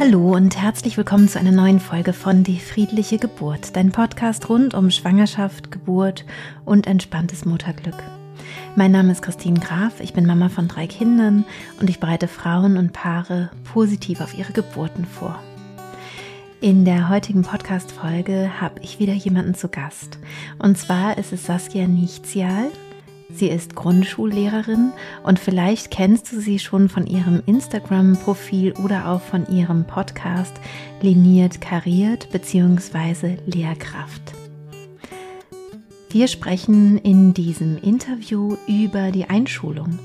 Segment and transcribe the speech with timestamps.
[0.00, 4.72] Hallo und herzlich willkommen zu einer neuen Folge von Die friedliche Geburt, dein Podcast rund
[4.72, 6.24] um Schwangerschaft, Geburt
[6.64, 8.02] und entspanntes Mutterglück.
[8.76, 11.44] Mein Name ist Christine Graf, ich bin Mama von drei Kindern
[11.80, 15.38] und ich bereite Frauen und Paare positiv auf ihre Geburten vor.
[16.62, 20.18] In der heutigen Podcast-Folge habe ich wieder jemanden zu Gast.
[20.58, 22.70] Und zwar ist es Saskia Nichtzial.
[23.32, 24.92] Sie ist Grundschullehrerin
[25.22, 30.54] und vielleicht kennst du sie schon von ihrem Instagram-Profil oder auch von ihrem Podcast
[31.00, 33.36] Liniert Kariert bzw.
[33.46, 34.32] Lehrkraft.
[36.10, 39.98] Wir sprechen in diesem Interview über die Einschulung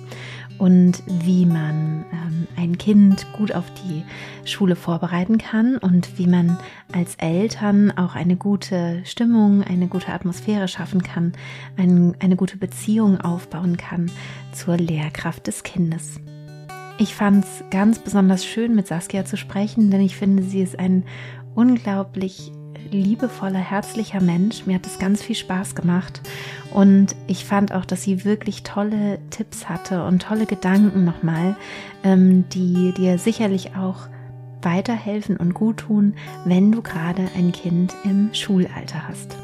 [0.57, 4.03] und wie man ähm, ein Kind gut auf die
[4.47, 6.57] Schule vorbereiten kann und wie man
[6.93, 11.33] als Eltern auch eine gute Stimmung, eine gute Atmosphäre schaffen kann,
[11.77, 14.11] ein, eine gute Beziehung aufbauen kann
[14.53, 16.19] zur Lehrkraft des Kindes.
[16.97, 20.79] Ich fand es ganz besonders schön, mit Saskia zu sprechen, denn ich finde, sie ist
[20.79, 21.03] ein
[21.53, 22.51] unglaublich
[22.91, 24.65] liebevoller, herzlicher Mensch.
[24.65, 26.21] Mir hat es ganz viel Spaß gemacht.
[26.75, 31.55] Und ich fand auch, dass sie wirklich tolle Tipps hatte und tolle Gedanken nochmal,
[32.03, 34.09] ähm, die dir sicherlich auch
[34.61, 39.37] weiterhelfen und gut tun, wenn du gerade ein Kind im Schulalter hast.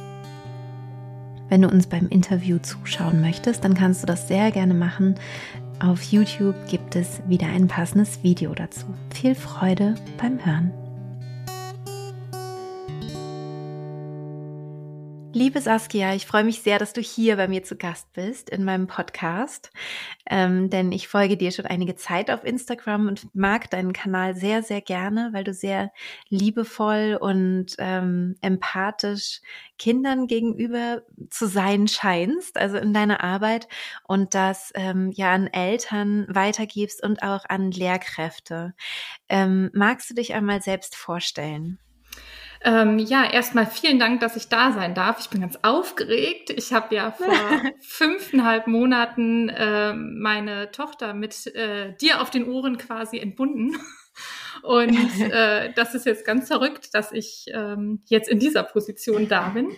[1.47, 5.15] Wenn du uns beim Interview zuschauen möchtest, dann kannst du das sehr gerne machen.
[5.79, 8.87] Auf YouTube gibt es wieder ein passendes Video dazu.
[9.13, 10.80] Viel Freude beim Hören.
[15.33, 18.65] Liebe Saskia, ich freue mich sehr, dass du hier bei mir zu Gast bist in
[18.65, 19.71] meinem Podcast,
[20.29, 24.61] ähm, denn ich folge dir schon einige Zeit auf Instagram und mag deinen Kanal sehr,
[24.61, 25.93] sehr gerne, weil du sehr
[26.27, 29.39] liebevoll und ähm, empathisch
[29.77, 33.69] Kindern gegenüber zu sein scheinst, also in deiner Arbeit
[34.03, 38.73] und das ähm, ja an Eltern weitergibst und auch an Lehrkräfte.
[39.29, 41.79] Ähm, magst du dich einmal selbst vorstellen?
[42.63, 45.19] Ähm, ja, erstmal vielen Dank, dass ich da sein darf.
[45.19, 46.51] Ich bin ganz aufgeregt.
[46.51, 47.33] Ich habe ja vor
[47.79, 53.75] fünfeinhalb Monaten äh, meine Tochter mit äh, dir auf den Ohren quasi entbunden.
[54.63, 59.49] Und äh, das ist jetzt ganz verrückt, dass ich ähm, jetzt in dieser Position da
[59.49, 59.69] bin.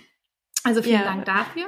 [0.66, 1.06] Also vielen ja.
[1.06, 1.66] Dank dafür.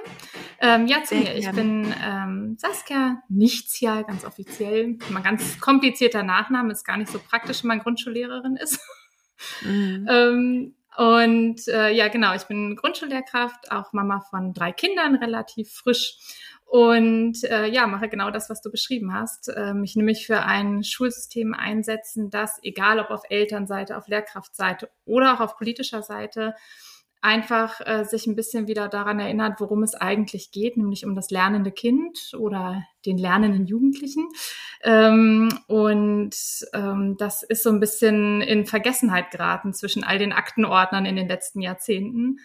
[0.59, 1.35] Ähm, ja, zu Sehr mir.
[1.35, 4.97] Ich bin ähm, Saskia Nichtzial, ganz offiziell.
[5.09, 8.79] Mal ganz komplizierter Nachname, ist gar nicht so praktisch, wenn man Grundschullehrerin ist.
[9.61, 10.07] Mhm.
[10.09, 16.17] ähm, und äh, ja, genau, ich bin Grundschullehrkraft, auch Mama von drei Kindern, relativ frisch.
[16.65, 19.49] Und äh, ja, mache genau das, was du beschrieben hast.
[19.49, 25.35] Äh, mich nämlich für ein Schulsystem einsetzen, das, egal ob auf Elternseite, auf Lehrkraftseite oder
[25.35, 26.55] auch auf politischer Seite,
[27.25, 31.31] einfach äh, sich ein bisschen wieder daran erinnert, worum es eigentlich geht, nämlich um das
[31.31, 34.29] lernende Kind oder den lernenden Jugendlichen.
[34.83, 36.35] Ähm, und
[36.73, 41.27] ähm, das ist so ein bisschen in Vergessenheit geraten zwischen all den Aktenordnern in den
[41.27, 42.37] letzten Jahrzehnten.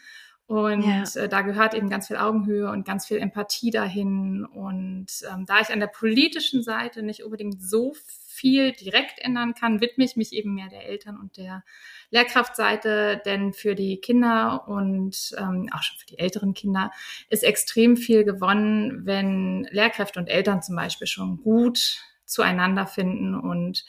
[0.46, 1.04] Und ja.
[1.22, 4.44] äh, da gehört eben ganz viel Augenhöhe und ganz viel Empathie dahin.
[4.44, 7.92] Und ähm, da ich an der politischen Seite nicht unbedingt so
[8.40, 11.62] viel direkt ändern kann, widme ich mich eben mehr der Eltern und der
[12.10, 16.90] Lehrkraftseite, denn für die Kinder und ähm, auch schon für die älteren Kinder
[17.28, 23.84] ist extrem viel gewonnen, wenn Lehrkräfte und Eltern zum Beispiel schon gut zueinander finden und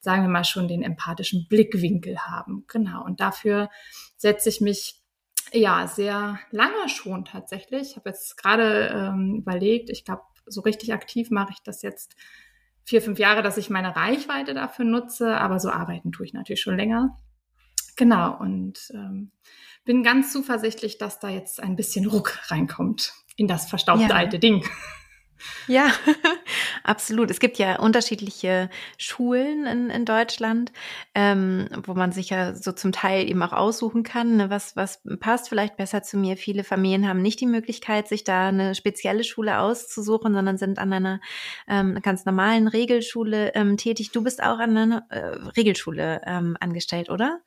[0.00, 2.64] sagen wir mal schon den empathischen Blickwinkel haben.
[2.68, 3.02] Genau.
[3.04, 3.70] Und dafür
[4.16, 5.00] setze ich mich
[5.52, 7.90] ja sehr lange schon tatsächlich.
[7.90, 12.16] Ich habe jetzt gerade ähm, überlegt, ich glaube, so richtig aktiv mache ich das jetzt
[12.84, 16.60] vier, fünf Jahre, dass ich meine Reichweite dafür nutze, aber so arbeiten tue ich natürlich
[16.60, 17.18] schon länger.
[17.96, 19.30] Genau, und ähm,
[19.84, 24.14] bin ganz zuversichtlich, dass da jetzt ein bisschen Ruck reinkommt in das verstaubte ja.
[24.14, 24.64] alte Ding.
[25.66, 25.90] Ja,
[26.84, 27.30] absolut.
[27.30, 30.72] Es gibt ja unterschiedliche Schulen in, in Deutschland,
[31.14, 35.02] ähm, wo man sich ja so zum Teil eben auch aussuchen kann, ne, was, was
[35.20, 36.36] passt vielleicht besser zu mir.
[36.36, 40.92] Viele Familien haben nicht die Möglichkeit, sich da eine spezielle Schule auszusuchen, sondern sind an
[40.92, 41.20] einer
[41.68, 44.10] ähm, ganz normalen Regelschule ähm, tätig.
[44.12, 45.18] Du bist auch an einer äh,
[45.56, 47.40] Regelschule ähm, angestellt, oder?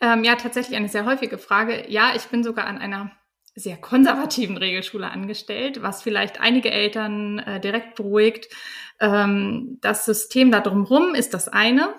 [0.00, 1.84] Ähm, ja, tatsächlich eine sehr häufige Frage.
[1.88, 3.10] Ja, ich bin sogar an einer
[3.54, 8.48] sehr konservativen Regelschule angestellt, was vielleicht einige Eltern äh, direkt beruhigt.
[9.00, 11.94] Ähm, das System da drumherum ist das eine.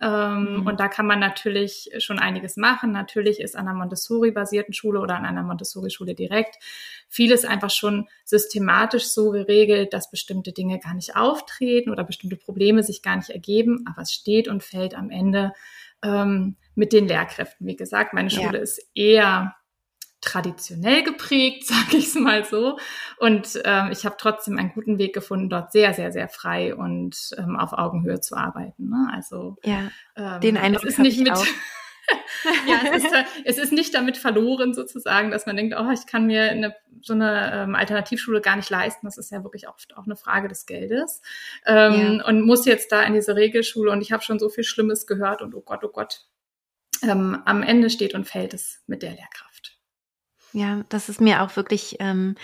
[0.00, 0.66] Ähm, mhm.
[0.66, 2.92] Und da kann man natürlich schon einiges machen.
[2.92, 6.56] Natürlich ist an einer Montessori-basierten Schule oder an einer Montessori-Schule direkt
[7.08, 12.84] vieles einfach schon systematisch so geregelt, dass bestimmte Dinge gar nicht auftreten oder bestimmte Probleme
[12.84, 13.84] sich gar nicht ergeben.
[13.90, 15.52] Aber es steht und fällt am Ende
[16.04, 17.66] ähm, mit den Lehrkräften.
[17.66, 18.62] Wie gesagt, meine Schule ja.
[18.62, 19.56] ist eher
[20.20, 22.78] traditionell geprägt, sage ich es mal so.
[23.18, 27.30] Und ähm, ich habe trotzdem einen guten Weg gefunden, dort sehr, sehr, sehr frei und
[27.38, 28.88] ähm, auf Augenhöhe zu arbeiten.
[28.88, 29.10] Ne?
[29.12, 31.32] Also ja, ähm, den Eindruck es ist nicht mit
[32.66, 33.14] ja, es ist,
[33.44, 37.12] es ist nicht damit verloren sozusagen, dass man denkt, oh, ich kann mir eine, so
[37.12, 39.06] eine ähm, Alternativschule gar nicht leisten.
[39.06, 41.22] Das ist ja wirklich oft auch eine Frage des Geldes.
[41.66, 42.26] Ähm, ja.
[42.26, 45.42] Und muss jetzt da in diese Regelschule und ich habe schon so viel Schlimmes gehört
[45.42, 46.26] und oh Gott, oh Gott.
[47.02, 49.69] Ähm, am Ende steht und fällt es mit der Lehrkraft.
[50.52, 52.34] Ja, das ist mir auch wirklich ähm,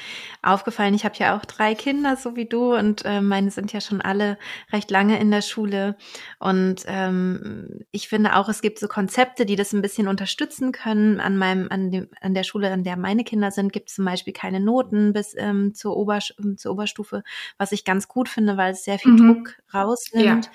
[0.41, 0.95] aufgefallen.
[0.95, 4.01] Ich habe ja auch drei Kinder, so wie du, und äh, meine sind ja schon
[4.01, 4.39] alle
[4.73, 5.97] recht lange in der Schule.
[6.39, 11.19] Und ähm, ich finde auch, es gibt so Konzepte, die das ein bisschen unterstützen können.
[11.19, 14.05] An meinem, an dem, an der Schule, an der meine Kinder sind, gibt es zum
[14.05, 16.21] Beispiel keine Noten bis ähm, zur, Ober,
[16.57, 17.25] zur Oberstufe,
[17.59, 19.35] was ich ganz gut finde, weil es sehr viel mhm.
[19.35, 20.45] Druck rausnimmt.
[20.45, 20.51] Ja.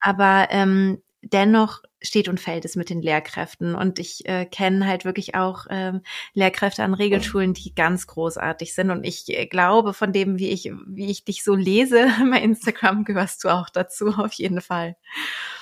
[0.00, 3.74] Aber ähm, dennoch steht und fällt es mit den Lehrkräften.
[3.74, 6.02] Und ich äh, kenne halt wirklich auch ähm,
[6.34, 8.90] Lehrkräfte an Regelschulen, die ganz großartig sind.
[8.90, 13.04] Und ich äh, glaube, von dem, wie ich, wie ich dich so lese bei Instagram,
[13.04, 14.96] gehörst du auch dazu, auf jeden Fall.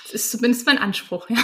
[0.05, 1.37] Das ist zumindest mein Anspruch, ja.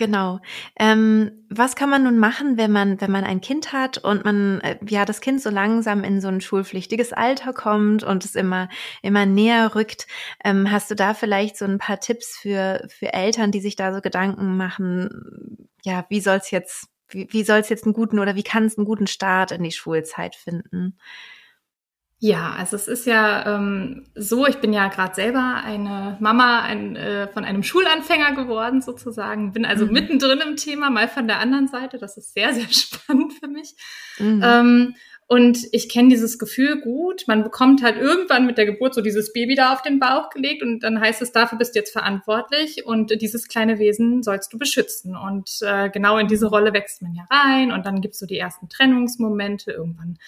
[0.00, 0.40] Genau.
[0.78, 4.62] Ähm, was kann man nun machen, wenn man, wenn man ein Kind hat und man,
[4.62, 8.70] äh, ja, das Kind so langsam in so ein schulpflichtiges Alter kommt und es immer,
[9.02, 10.06] immer näher rückt?
[10.42, 13.92] Ähm, hast du da vielleicht so ein paar Tipps für, für Eltern, die sich da
[13.92, 15.68] so Gedanken machen?
[15.84, 18.86] Ja, wie soll's jetzt, wie, wie soll's jetzt einen guten oder wie kann es einen
[18.86, 20.96] guten Start in die Schulzeit finden?
[22.22, 26.94] Ja, also es ist ja ähm, so, ich bin ja gerade selber eine Mama ein,
[26.94, 29.92] äh, von einem Schulanfänger geworden sozusagen, bin also mhm.
[29.92, 33.74] mittendrin im Thema, mal von der anderen Seite, das ist sehr, sehr spannend für mich.
[34.18, 34.42] Mhm.
[34.44, 34.94] Ähm,
[35.32, 37.22] und ich kenne dieses Gefühl gut.
[37.28, 40.60] Man bekommt halt irgendwann mit der Geburt so dieses Baby da auf den Bauch gelegt
[40.60, 44.58] und dann heißt es, dafür bist du jetzt verantwortlich und dieses kleine Wesen sollst du
[44.58, 45.14] beschützen.
[45.14, 48.38] Und äh, genau in diese Rolle wächst man ja rein und dann gibt's so die
[48.38, 49.70] ersten Trennungsmomente.
[49.70, 50.18] Irgendwann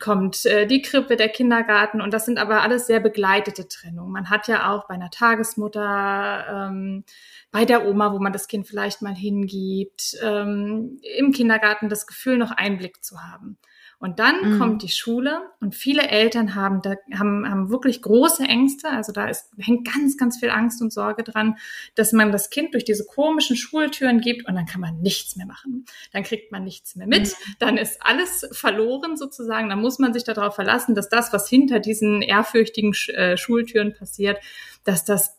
[0.00, 4.10] kommt äh, die Krippe, der Kindergarten und das sind aber alles sehr begleitete Trennungen.
[4.10, 7.04] Man hat ja auch bei einer Tagesmutter ähm,
[7.52, 12.36] bei der Oma, wo man das Kind vielleicht mal hingibt, ähm, im Kindergarten das Gefühl,
[12.36, 13.56] noch Einblick zu haben.
[14.00, 14.58] Und dann mhm.
[14.58, 18.88] kommt die Schule und viele Eltern haben, da, haben, haben wirklich große Ängste.
[18.88, 21.58] Also da ist, hängt ganz, ganz viel Angst und Sorge dran,
[21.96, 25.44] dass man das Kind durch diese komischen Schultüren gibt und dann kann man nichts mehr
[25.44, 25.84] machen.
[26.14, 27.24] Dann kriegt man nichts mehr mit.
[27.24, 27.54] Mhm.
[27.58, 29.68] Dann ist alles verloren sozusagen.
[29.68, 34.38] Dann muss man sich darauf verlassen, dass das, was hinter diesen ehrfürchtigen äh, Schultüren passiert,
[34.84, 35.36] dass das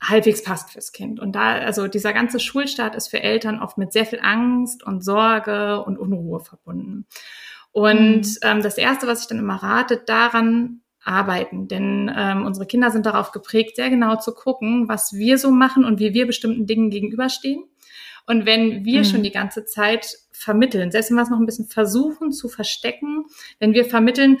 [0.00, 1.18] halbwegs passt fürs Kind.
[1.18, 5.04] Und da, also dieser ganze Schulstart ist für Eltern oft mit sehr viel Angst und
[5.04, 7.06] Sorge und Unruhe verbunden.
[7.74, 8.36] Und mhm.
[8.42, 11.66] ähm, das Erste, was ich dann immer rate, daran arbeiten.
[11.66, 15.84] Denn ähm, unsere Kinder sind darauf geprägt, sehr genau zu gucken, was wir so machen
[15.84, 17.64] und wie wir bestimmten Dingen gegenüberstehen.
[18.26, 19.04] Und wenn wir mhm.
[19.04, 23.24] schon die ganze Zeit vermitteln, selbst wenn wir es noch ein bisschen versuchen zu verstecken,
[23.58, 24.38] wenn wir vermitteln,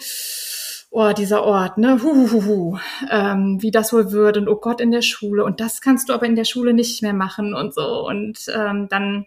[0.92, 2.78] oh, dieser Ort, ne, hu, hu, hu,
[3.10, 6.12] ähm, wie das wohl wird und oh Gott in der Schule und das kannst du
[6.12, 9.26] aber in der Schule nicht mehr machen und so und ähm, dann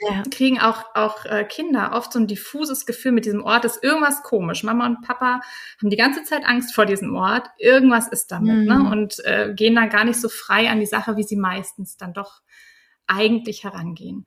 [0.00, 0.22] ja.
[0.30, 4.22] kriegen auch, auch äh, Kinder oft so ein diffuses Gefühl mit diesem Ort, ist irgendwas
[4.22, 4.62] komisch.
[4.62, 5.40] Mama und Papa
[5.80, 7.48] haben die ganze Zeit Angst vor diesem Ort.
[7.58, 8.74] Irgendwas ist damit, ne?
[8.76, 8.82] mhm.
[8.84, 8.90] ne?
[8.90, 12.12] Und äh, gehen dann gar nicht so frei an die Sache, wie sie meistens dann
[12.12, 12.42] doch
[13.06, 14.26] eigentlich herangehen.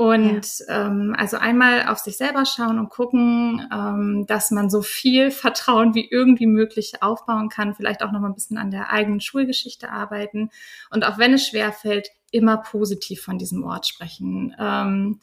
[0.00, 0.86] Und ja.
[0.86, 5.94] ähm, also einmal auf sich selber schauen und gucken, ähm, dass man so viel Vertrauen
[5.94, 7.74] wie irgendwie möglich aufbauen kann.
[7.74, 10.48] Vielleicht auch noch mal ein bisschen an der eigenen Schulgeschichte arbeiten.
[10.88, 14.56] Und auch wenn es schwer fällt, immer positiv von diesem Ort sprechen.
[14.58, 15.20] Ähm,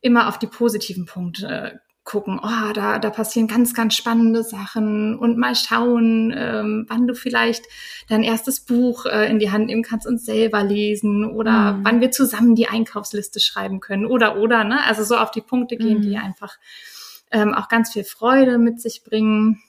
[0.00, 5.38] immer auf die positiven Punkte gucken, oh, da, da passieren ganz, ganz spannende Sachen und
[5.38, 7.66] mal schauen, ähm, wann du vielleicht
[8.08, 11.84] dein erstes Buch äh, in die Hand nehmen kannst und selber lesen oder mhm.
[11.84, 14.84] wann wir zusammen die Einkaufsliste schreiben können oder, oder, ne?
[14.86, 16.02] Also so auf die Punkte gehen, mhm.
[16.02, 16.58] die einfach
[17.30, 19.62] ähm, auch ganz viel Freude mit sich bringen.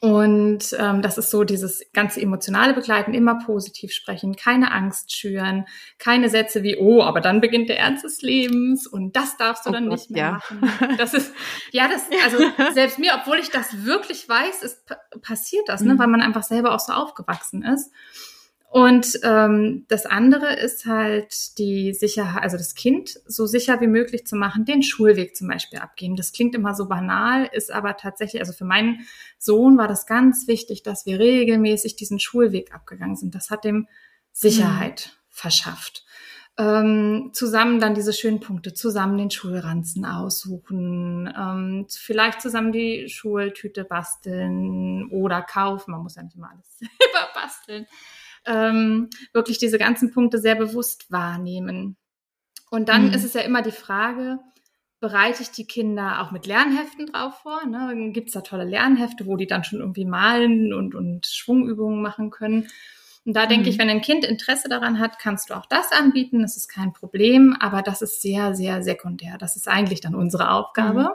[0.00, 5.66] Und ähm, das ist so dieses ganze emotionale Begleiten, immer positiv sprechen, keine Angst schüren,
[5.98, 9.70] keine Sätze wie, oh, aber dann beginnt der Ernst des Lebens und das darfst du
[9.70, 10.56] oh dann Gott, nicht mehr ja.
[10.58, 10.96] machen.
[10.96, 11.34] Das ist,
[11.70, 12.38] ja, das, also
[12.72, 14.86] selbst mir, obwohl ich das wirklich weiß, ist
[15.20, 15.98] passiert das, ne, mhm.
[15.98, 17.90] weil man einfach selber auch so aufgewachsen ist.
[18.74, 24.26] Und ähm, das andere ist halt die Sicherheit, also das Kind so sicher wie möglich
[24.26, 26.16] zu machen, den Schulweg zum Beispiel abgeben.
[26.16, 29.06] Das klingt immer so banal, ist aber tatsächlich, also für meinen
[29.38, 33.36] Sohn war das ganz wichtig, dass wir regelmäßig diesen Schulweg abgegangen sind.
[33.36, 33.86] Das hat dem
[34.32, 35.20] Sicherheit mhm.
[35.28, 36.04] verschafft.
[36.58, 43.84] Ähm, zusammen dann diese schönen Punkte, zusammen den Schulranzen aussuchen, ähm, vielleicht zusammen die Schultüte
[43.84, 45.92] basteln oder kaufen.
[45.92, 47.86] Man muss ja nicht immer alles selber basteln
[48.46, 51.96] ähm, wirklich diese ganzen Punkte sehr bewusst wahrnehmen.
[52.70, 53.12] Und dann mhm.
[53.14, 54.38] ist es ja immer die Frage,
[55.00, 57.66] bereite ich die Kinder auch mit Lernheften drauf vor.
[57.66, 57.78] Ne?
[57.88, 62.30] Dann gibt's da tolle Lernhefte, wo die dann schon irgendwie malen und, und Schwungübungen machen
[62.30, 62.68] können.
[63.26, 63.82] Und da denke ich, mhm.
[63.82, 66.42] wenn ein Kind Interesse daran hat, kannst du auch das anbieten.
[66.42, 69.36] Das ist kein Problem, aber das ist sehr, sehr sekundär.
[69.38, 71.02] Das ist eigentlich dann unsere Aufgabe.
[71.02, 71.08] Mhm.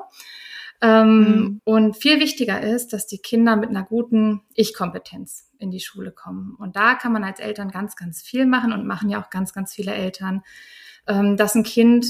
[0.81, 1.61] Ähm, mhm.
[1.63, 6.55] Und viel wichtiger ist, dass die Kinder mit einer guten Ich-Kompetenz in die Schule kommen.
[6.57, 9.53] Und da kann man als Eltern ganz, ganz viel machen und machen ja auch ganz,
[9.53, 10.41] ganz viele Eltern,
[11.07, 12.05] ähm, dass ein Kind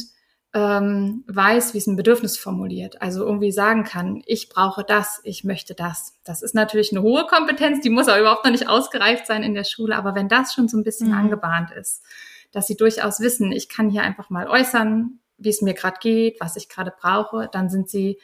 [0.54, 3.02] ähm, weiß, wie es ein Bedürfnis formuliert.
[3.02, 6.18] Also irgendwie sagen kann, ich brauche das, ich möchte das.
[6.24, 9.54] Das ist natürlich eine hohe Kompetenz, die muss aber überhaupt noch nicht ausgereift sein in
[9.54, 9.96] der Schule.
[9.96, 11.18] Aber wenn das schon so ein bisschen mhm.
[11.18, 12.04] angebahnt ist,
[12.52, 16.38] dass sie durchaus wissen, ich kann hier einfach mal äußern, wie es mir gerade geht,
[16.40, 18.20] was ich gerade brauche, dann sind sie,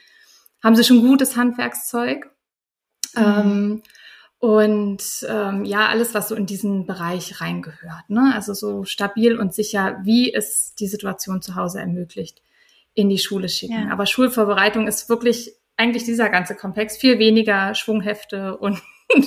[0.62, 2.30] haben sie schon gutes Handwerkszeug.
[3.14, 3.22] Mhm.
[3.22, 3.82] Ähm,
[4.38, 8.08] und ähm, ja, alles, was so in diesen Bereich reingehört.
[8.08, 8.32] Ne?
[8.34, 12.42] Also so stabil und sicher, wie es die Situation zu Hause ermöglicht,
[12.92, 13.86] in die Schule schicken.
[13.86, 13.92] Ja.
[13.92, 18.82] Aber Schulvorbereitung ist wirklich eigentlich dieser ganze Komplex, viel weniger Schwunghefte und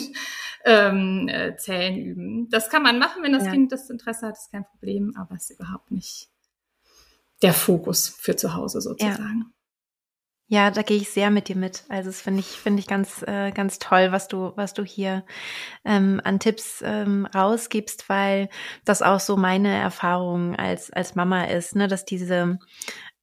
[0.65, 2.49] ähm, äh, Zählen üben.
[2.49, 3.51] Das kann man machen, wenn das ja.
[3.51, 6.29] Kind das Interesse hat, ist kein Problem, aber ist überhaupt nicht
[7.41, 9.45] der Fokus für zu Hause sozusagen.
[9.45, 9.58] Ja.
[10.51, 11.83] Ja, da gehe ich sehr mit dir mit.
[11.89, 15.23] Also das finde ich finde ich ganz äh, ganz toll, was du was du hier
[15.85, 18.49] ähm, an Tipps ähm, rausgibst, weil
[18.83, 22.57] das auch so meine Erfahrung als als Mama ist, ne, dass diese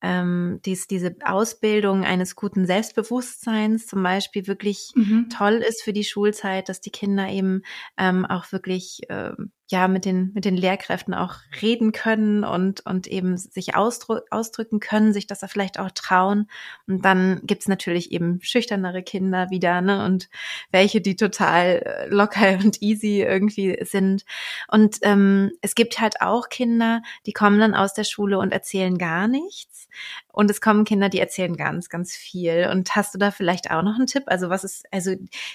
[0.03, 5.29] ähm, dies, diese Ausbildung eines guten Selbstbewusstseins zum Beispiel wirklich mhm.
[5.29, 7.63] toll ist für die Schulzeit, dass die Kinder eben
[7.99, 13.07] ähm, auch wirklich ähm, ja mit den mit den Lehrkräften auch reden können und und
[13.09, 16.49] eben sich ausdrü ausdrücken können, sich das da vielleicht auch trauen.
[16.87, 20.05] Und dann gibt's natürlich eben schüchternere Kinder wieder, ne?
[20.05, 20.29] Und
[20.71, 24.25] welche, die total äh, locker und easy irgendwie sind.
[24.69, 28.97] Und ähm, es gibt halt auch Kinder, die kommen dann aus der Schule und erzählen
[28.99, 29.89] gar nichts.
[30.33, 32.69] Und es kommen Kinder, die erzählen ganz, ganz viel.
[32.71, 34.25] Und hast du da vielleicht auch noch einen Tipp?
[34.27, 35.13] Also was ist, also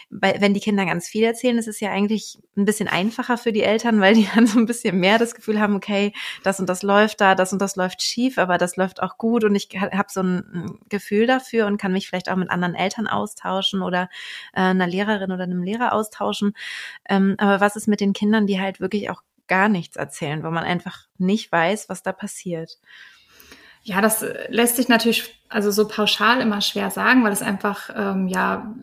[0.09, 3.61] wenn die Kinder ganz viel erzählen, ist es ja eigentlich ein bisschen einfacher für die
[3.61, 6.83] Eltern, weil die dann so ein bisschen mehr das Gefühl haben, okay, das und das
[6.83, 10.07] läuft da, das und das läuft schief, aber das läuft auch gut und ich habe
[10.09, 14.09] so ein Gefühl dafür und kann mich vielleicht auch mit anderen Eltern austauschen oder
[14.53, 16.53] äh, einer Lehrerin oder einem Lehrer austauschen.
[17.07, 20.49] Ähm, aber was ist mit den Kindern, die halt wirklich auch gar nichts erzählen, wo
[20.49, 22.79] man einfach nicht weiß, was da passiert?
[23.83, 28.27] Ja, das lässt sich natürlich also so pauschal immer schwer sagen, weil es einfach ähm,
[28.27, 28.73] ja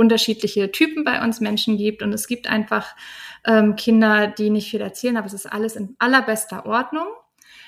[0.00, 2.96] unterschiedliche Typen bei uns Menschen gibt und es gibt einfach
[3.46, 7.06] ähm, Kinder, die nicht viel erzählen, aber es ist alles in allerbester Ordnung.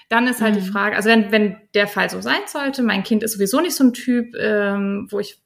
[0.09, 0.61] Dann ist halt mhm.
[0.61, 3.77] die Frage, also wenn, wenn der Fall so sein sollte, mein Kind ist sowieso nicht
[3.77, 5.42] so ein Typ, ähm, wo ich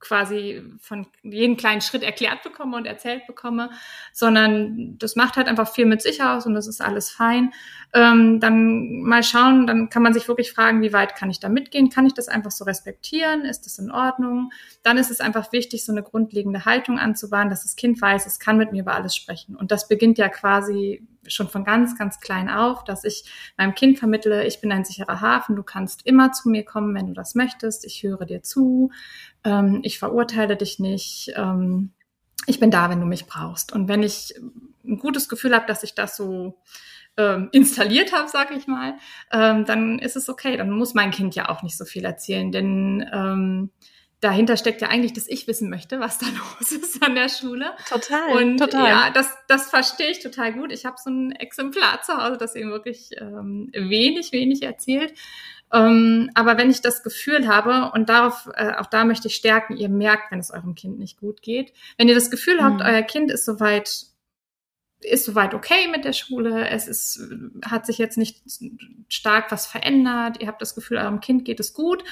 [0.00, 3.70] quasi von jedem kleinen Schritt erklärt bekomme und erzählt bekomme,
[4.12, 7.52] sondern das macht halt einfach viel mit sich aus und das ist alles fein.
[7.92, 11.48] Ähm, dann mal schauen, dann kann man sich wirklich fragen, wie weit kann ich da
[11.48, 11.90] mitgehen?
[11.90, 13.44] Kann ich das einfach so respektieren?
[13.44, 14.52] Ist das in Ordnung?
[14.82, 18.40] Dann ist es einfach wichtig, so eine grundlegende Haltung anzubahnen, dass das Kind weiß, es
[18.40, 19.54] kann mit mir über alles sprechen.
[19.54, 23.24] Und das beginnt ja quasi schon von ganz, ganz klein auf, dass ich
[23.56, 27.06] meinem Kind vermittle, ich bin ein sicherer Hafen, du kannst immer zu mir kommen, wenn
[27.06, 28.90] du das möchtest, ich höre dir zu,
[29.44, 31.92] ähm, ich verurteile dich nicht, ähm,
[32.46, 33.72] ich bin da, wenn du mich brauchst.
[33.72, 34.34] Und wenn ich
[34.84, 36.58] ein gutes Gefühl habe, dass ich das so
[37.16, 38.94] ähm, installiert habe, sage ich mal,
[39.32, 40.56] ähm, dann ist es okay.
[40.56, 43.70] Dann muss mein Kind ja auch nicht so viel erzählen, denn ähm,
[44.20, 46.26] dahinter steckt ja eigentlich, dass ich wissen möchte, was da
[46.60, 47.72] los ist an der Schule.
[47.88, 48.36] Total.
[48.36, 48.88] Und total.
[48.88, 50.72] ja, das, das verstehe ich total gut.
[50.72, 55.14] Ich habe so ein Exemplar zu Hause, das eben wirklich ähm, wenig, wenig erzählt.
[55.72, 59.76] Ähm, aber wenn ich das Gefühl habe, und darauf, äh, auch da möchte ich stärken,
[59.76, 61.72] ihr merkt, wenn es eurem Kind nicht gut geht.
[61.96, 62.64] Wenn ihr das Gefühl mhm.
[62.64, 64.06] habt, euer Kind ist soweit
[65.02, 67.26] ist soweit okay mit der Schule, es ist,
[67.64, 68.42] hat sich jetzt nicht
[69.08, 72.04] stark was verändert, ihr habt das Gefühl, eurem Kind geht es gut,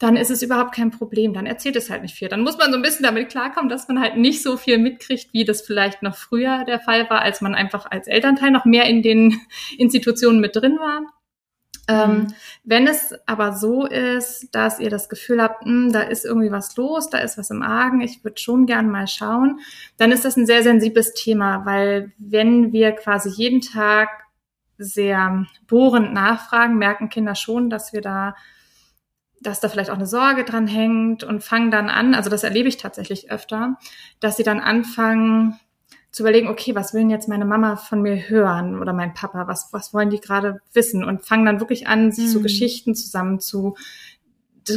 [0.00, 2.28] dann ist es überhaupt kein Problem, dann erzählt es halt nicht viel.
[2.28, 5.34] Dann muss man so ein bisschen damit klarkommen, dass man halt nicht so viel mitkriegt,
[5.34, 8.86] wie das vielleicht noch früher der Fall war, als man einfach als Elternteil noch mehr
[8.86, 9.38] in den
[9.78, 11.02] Institutionen mit drin war.
[11.86, 12.34] Ähm, mhm.
[12.62, 16.52] wenn es aber so ist, dass ihr das Gefühl habt, mh, hm, da ist irgendwie
[16.52, 19.58] was los, da ist was im Argen, ich würde schon gern mal schauen,
[19.96, 24.08] dann ist das ein sehr sensibles Thema, weil wenn wir quasi jeden Tag
[24.78, 28.36] sehr bohrend nachfragen, merken Kinder schon, dass wir da
[29.40, 32.68] dass da vielleicht auch eine Sorge dran hängt und fangen dann an, also das erlebe
[32.68, 33.78] ich tatsächlich öfter,
[34.20, 35.58] dass sie dann anfangen
[36.12, 39.46] zu überlegen, okay, was will denn jetzt meine Mama von mir hören oder mein Papa,
[39.46, 42.30] was, was wollen die gerade wissen und fangen dann wirklich an, sich mhm.
[42.30, 43.76] so Geschichten zusammen zu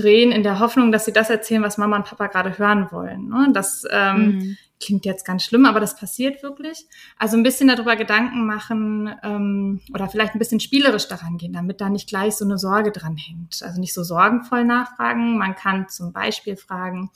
[0.02, 3.30] drehen in der Hoffnung, dass sie das erzählen, was Mama und Papa gerade hören wollen.
[3.30, 3.50] Ne?
[3.54, 4.58] Das ähm, mhm.
[4.80, 6.86] klingt jetzt ganz schlimm, aber das passiert wirklich.
[7.18, 11.82] Also ein bisschen darüber Gedanken machen ähm, oder vielleicht ein bisschen spielerisch daran gehen, damit
[11.82, 13.62] da nicht gleich so eine Sorge dran hängt.
[13.64, 15.38] Also nicht so sorgenvoll nachfragen.
[15.38, 17.10] Man kann zum Beispiel fragen,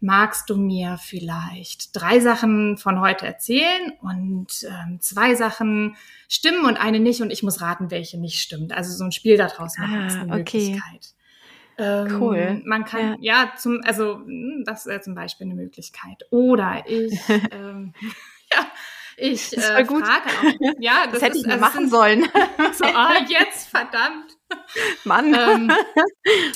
[0.00, 5.96] magst du mir vielleicht drei Sachen von heute erzählen und ähm, zwei Sachen
[6.28, 8.72] stimmen und eine nicht und ich muss raten, welche nicht stimmt.
[8.72, 10.70] Also so ein Spiel daraus machen ah, ist eine okay.
[10.70, 11.14] Möglichkeit.
[11.78, 12.62] Ähm, cool.
[12.64, 13.44] Man kann, ja.
[13.44, 16.24] ja, zum, also hm, das wäre zum Beispiel eine Möglichkeit.
[16.30, 17.18] Oder ich,
[17.50, 17.92] ähm,
[18.52, 18.66] ja,
[19.18, 20.06] ich das äh, gut.
[20.06, 20.74] frage auch.
[20.78, 22.28] Ja, das, das hätte ist, ich also machen sollen.
[22.72, 24.36] So, ah, jetzt, verdammt.
[25.04, 25.34] Mann.
[25.34, 25.72] Ähm,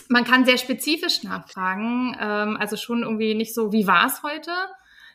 [0.09, 2.17] man kann sehr spezifisch nachfragen.
[2.21, 4.53] Ähm, also schon irgendwie nicht so, wie war es heute?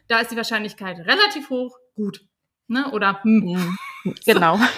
[0.07, 2.21] Da ist die Wahrscheinlichkeit relativ hoch, gut.
[2.67, 2.91] Ne?
[2.91, 3.77] Oder hm.
[4.25, 4.59] Genau.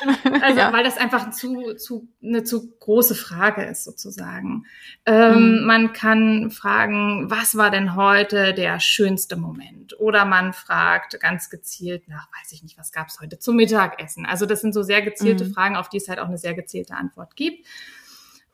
[0.42, 0.74] Also, ja.
[0.74, 4.66] weil das einfach zu, zu, eine zu große Frage ist, sozusagen.
[5.06, 5.66] Ähm, mhm.
[5.66, 10.00] Man kann fragen, was war denn heute der schönste Moment?
[10.00, 14.26] Oder man fragt ganz gezielt nach, weiß ich nicht, was gab es heute zum Mittagessen?
[14.26, 15.54] Also, das sind so sehr gezielte mhm.
[15.54, 17.66] Fragen, auf die es halt auch eine sehr gezielte Antwort gibt.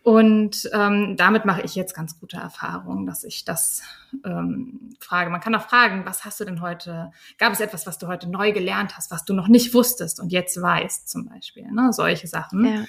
[0.04, 3.84] Und ähm, damit mache ich jetzt ganz gute Erfahrungen, dass ich das
[4.26, 5.30] ähm, frage.
[5.30, 7.12] Man kann auch fragen, was hast du denn heute?
[7.38, 10.34] Gab es etwas, was du heute neu gelernt hast, was du noch nicht wusstest und
[10.34, 11.72] jetzt weißt, zum Beispiel?
[11.72, 11.94] Ne?
[11.94, 12.66] Solche Sachen.
[12.66, 12.86] Ja.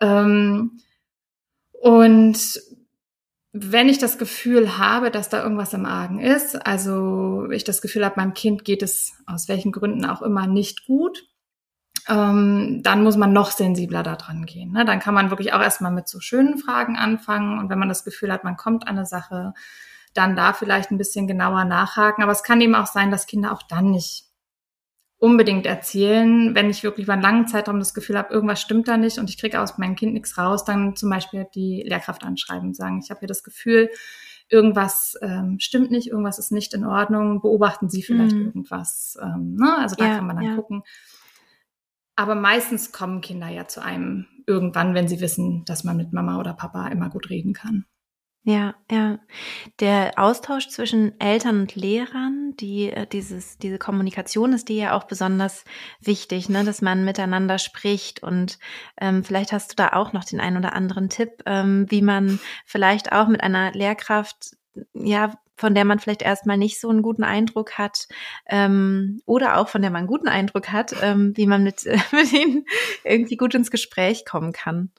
[0.00, 0.80] Ähm,
[1.72, 2.60] und
[3.52, 8.06] wenn ich das Gefühl habe, dass da irgendwas im Argen ist, also ich das Gefühl
[8.06, 11.26] habe, meinem Kind geht es aus welchen Gründen auch immer nicht gut,
[12.08, 14.72] ähm, dann muss man noch sensibler da dran gehen.
[14.72, 14.84] Ne?
[14.84, 18.04] Dann kann man wirklich auch erstmal mit so schönen Fragen anfangen und wenn man das
[18.04, 19.54] Gefühl hat, man kommt an eine Sache,
[20.12, 22.22] dann da vielleicht ein bisschen genauer nachhaken.
[22.22, 24.24] Aber es kann eben auch sein, dass Kinder auch dann nicht
[25.18, 28.96] unbedingt erzählen, wenn ich wirklich über einen langen Zeitraum das Gefühl habe, irgendwas stimmt da
[28.96, 32.68] nicht und ich kriege aus meinem Kind nichts raus, dann zum Beispiel die Lehrkraft anschreiben
[32.68, 33.88] und sagen, ich habe hier das Gefühl,
[34.50, 38.46] irgendwas ähm, stimmt nicht, irgendwas ist nicht in Ordnung, beobachten Sie vielleicht mhm.
[38.46, 39.16] irgendwas.
[39.22, 39.78] Ähm, ne?
[39.78, 40.54] Also da ja, kann man dann ja.
[40.56, 40.82] gucken.
[42.16, 46.38] Aber meistens kommen Kinder ja zu einem irgendwann, wenn sie wissen, dass man mit Mama
[46.38, 47.86] oder Papa immer gut reden kann.
[48.46, 49.18] Ja, ja.
[49.80, 55.04] Der Austausch zwischen Eltern und Lehrern, die äh, dieses diese Kommunikation ist die ja auch
[55.04, 55.64] besonders
[56.00, 58.58] wichtig, ne, dass man miteinander spricht und
[59.00, 62.38] ähm, vielleicht hast du da auch noch den einen oder anderen Tipp, ähm, wie man
[62.66, 64.56] vielleicht auch mit einer Lehrkraft
[64.92, 68.08] ja von der man vielleicht erstmal nicht so einen guten Eindruck hat
[68.46, 71.98] ähm, oder auch von der man einen guten Eindruck hat, ähm, wie man mit, äh,
[72.12, 72.66] mit ihnen
[73.04, 74.90] irgendwie gut ins Gespräch kommen kann.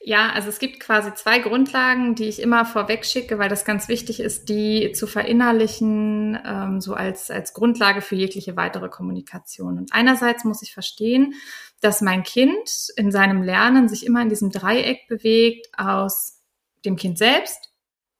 [0.00, 3.88] Ja, also es gibt quasi zwei Grundlagen, die ich immer vorweg schicke, weil das ganz
[3.88, 9.76] wichtig ist, die zu verinnerlichen, ähm, so als, als Grundlage für jegliche weitere Kommunikation.
[9.76, 11.34] Und einerseits muss ich verstehen,
[11.80, 16.40] dass mein Kind in seinem Lernen sich immer in diesem Dreieck bewegt aus
[16.84, 17.72] dem Kind selbst,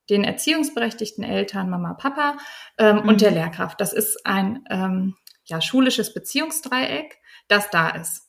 [0.09, 2.37] den erziehungsberechtigten Eltern, Mama, Papa
[2.77, 3.09] ähm, mhm.
[3.09, 3.79] und der Lehrkraft.
[3.79, 7.17] Das ist ein ähm, ja, schulisches Beziehungsdreieck,
[7.47, 8.27] das da ist.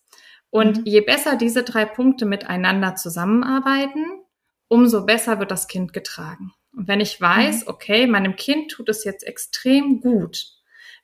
[0.50, 0.82] Und mhm.
[0.84, 4.04] je besser diese drei Punkte miteinander zusammenarbeiten,
[4.68, 6.52] umso besser wird das Kind getragen.
[6.72, 7.68] Und wenn ich weiß, mhm.
[7.68, 10.46] okay, meinem Kind tut es jetzt extrem gut,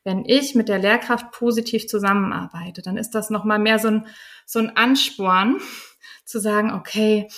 [0.04, 4.06] wenn ich mit der Lehrkraft positiv zusammenarbeite, dann ist das nochmal mehr so ein,
[4.44, 5.60] so ein Ansporn
[6.24, 7.28] zu sagen, okay,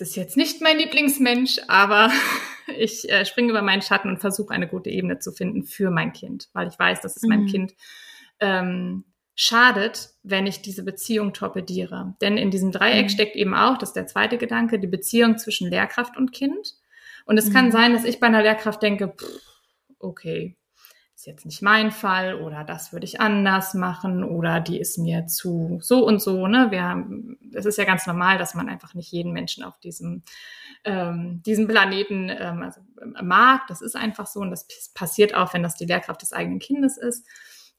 [0.00, 2.10] es ist jetzt nicht mein Lieblingsmensch, aber
[2.78, 6.12] ich äh, springe über meinen Schatten und versuche eine gute Ebene zu finden für mein
[6.12, 7.28] Kind, weil ich weiß, dass es mhm.
[7.28, 7.74] meinem Kind
[8.40, 12.14] ähm, schadet, wenn ich diese Beziehung torpediere.
[12.20, 13.08] Denn in diesem Dreieck mhm.
[13.10, 16.74] steckt eben auch, das ist der zweite Gedanke, die Beziehung zwischen Lehrkraft und Kind.
[17.24, 17.54] Und es mhm.
[17.54, 19.40] kann sein, dass ich bei einer Lehrkraft denke, pff,
[19.98, 20.56] okay,
[21.20, 25.26] ist jetzt nicht mein Fall oder das würde ich anders machen oder die ist mir
[25.26, 26.46] zu so und so.
[26.46, 26.70] Ne?
[26.70, 27.04] Wir
[27.52, 30.22] es ist ja ganz normal, dass man einfach nicht jeden Menschen auf diesem,
[30.82, 33.66] ähm, diesem Planeten ähm, also, äh, mag.
[33.68, 36.96] Das ist einfach so und das passiert auch, wenn das die Lehrkraft des eigenen Kindes
[36.96, 37.26] ist.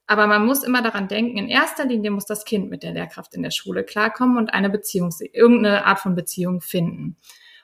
[0.06, 3.34] Aber man muss immer daran denken, in erster Linie muss das Kind mit der Lehrkraft
[3.34, 7.16] in der Schule klarkommen und eine Beziehung, irgendeine Art von Beziehung finden.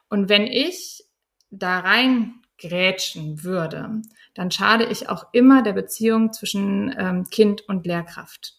[0.08, 1.04] Und wenn ich
[1.50, 4.02] da rein grätschen würde,
[4.34, 8.54] dann schade ich auch immer der Beziehung zwischen ähm, Kind und Lehrkraft.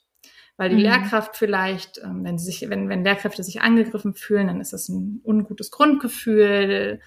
[0.58, 0.82] Weil die mhm.
[0.82, 4.90] Lehrkraft vielleicht, ähm, wenn sie sich, wenn, wenn Lehrkräfte sich angegriffen fühlen, dann ist das
[4.90, 7.00] ein ungutes Grundgefühl.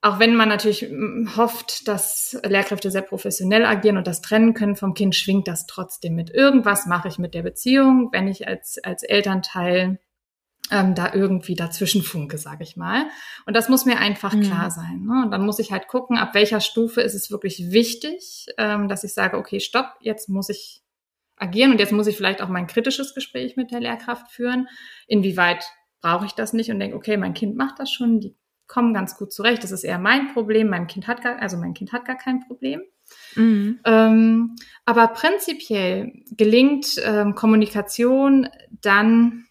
[0.00, 4.76] Auch wenn man natürlich hm, hofft, dass Lehrkräfte sehr professionell agieren und das trennen können
[4.76, 6.30] vom Kind, schwingt das trotzdem mit.
[6.30, 9.98] Irgendwas mache ich mit der Beziehung, wenn ich als, als Elternteil
[10.70, 13.06] ähm, da irgendwie dazwischen funke, sage ich mal.
[13.46, 14.42] Und das muss mir einfach mhm.
[14.42, 15.04] klar sein.
[15.04, 15.22] Ne?
[15.24, 19.04] Und dann muss ich halt gucken, ab welcher Stufe ist es wirklich wichtig, ähm, dass
[19.04, 20.82] ich sage, okay, stopp, jetzt muss ich
[21.36, 24.68] agieren und jetzt muss ich vielleicht auch mein kritisches Gespräch mit der Lehrkraft führen.
[25.06, 25.64] Inwieweit
[26.00, 28.34] brauche ich das nicht und denke, okay, mein Kind macht das schon, die
[28.66, 29.62] komme ganz gut zurecht.
[29.62, 30.68] Das ist eher mein Problem.
[30.68, 32.82] Mein Kind hat gar, also mein Kind hat gar kein Problem.
[33.36, 33.78] Mhm.
[33.84, 38.48] Ähm, aber prinzipiell gelingt ähm, Kommunikation
[38.80, 39.45] dann,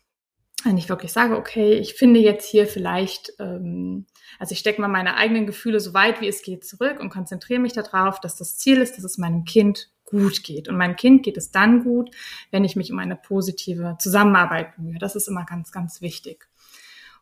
[0.65, 4.05] wenn ich wirklich sage, okay, ich finde jetzt hier vielleicht, ähm,
[4.39, 7.59] also ich stecke mal meine eigenen Gefühle so weit wie es geht zurück und konzentriere
[7.59, 10.67] mich darauf, dass das Ziel ist, dass es meinem Kind gut geht.
[10.67, 12.11] Und meinem Kind geht es dann gut,
[12.51, 14.99] wenn ich mich um eine positive Zusammenarbeit bemühe.
[14.99, 16.47] Das ist immer ganz, ganz wichtig.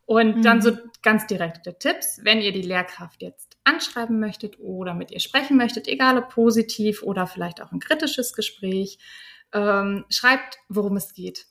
[0.05, 0.41] Und mhm.
[0.41, 5.21] dann so ganz direkte Tipps, wenn ihr die Lehrkraft jetzt anschreiben möchtet oder mit ihr
[5.21, 8.99] sprechen möchtet, egal ob positiv oder vielleicht auch ein kritisches Gespräch,
[9.53, 11.45] ähm, schreibt, worum es geht.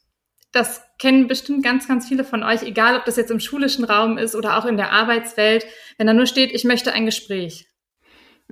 [0.52, 4.18] Das kennen bestimmt ganz, ganz viele von euch, egal ob das jetzt im schulischen Raum
[4.18, 5.66] ist oder auch in der Arbeitswelt.
[5.96, 7.66] Wenn da nur steht, ich möchte ein Gespräch,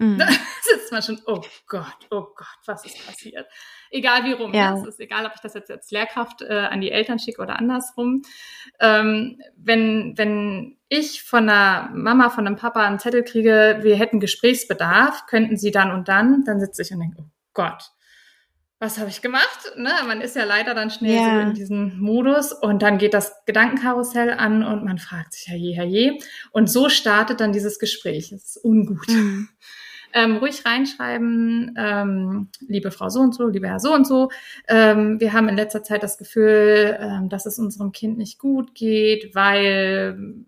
[0.01, 0.19] Mhm.
[0.19, 0.27] Da
[0.63, 3.47] sitzt man schon, oh Gott, oh Gott, was ist passiert?
[3.91, 4.77] Egal wie rum, ja.
[4.77, 7.59] es ist egal, ob ich das jetzt als Lehrkraft äh, an die Eltern schicke oder
[7.59, 8.23] andersrum.
[8.79, 14.21] Ähm, wenn, wenn ich von einer Mama, von einem Papa einen Zettel kriege, wir hätten
[14.21, 17.91] Gesprächsbedarf, könnten sie dann und dann, dann sitze ich und denke, oh Gott,
[18.81, 19.73] was habe ich gemacht?
[19.77, 19.91] Ne?
[20.07, 21.35] Man ist ja leider dann schnell ja.
[21.35, 25.75] so in diesem Modus und dann geht das Gedankenkarussell an und man fragt sich, herrje,
[25.75, 26.19] herrje.
[26.51, 28.31] Und so startet dann dieses Gespräch.
[28.31, 29.09] Das ist ungut.
[29.09, 29.49] Mhm
[30.13, 34.31] ähm, ruhig reinschreiben, ähm, liebe Frau so und so, lieber Herr so und so.
[34.69, 38.75] Ähm, wir haben in letzter Zeit das Gefühl, ähm, dass es unserem Kind nicht gut
[38.75, 40.45] geht, weil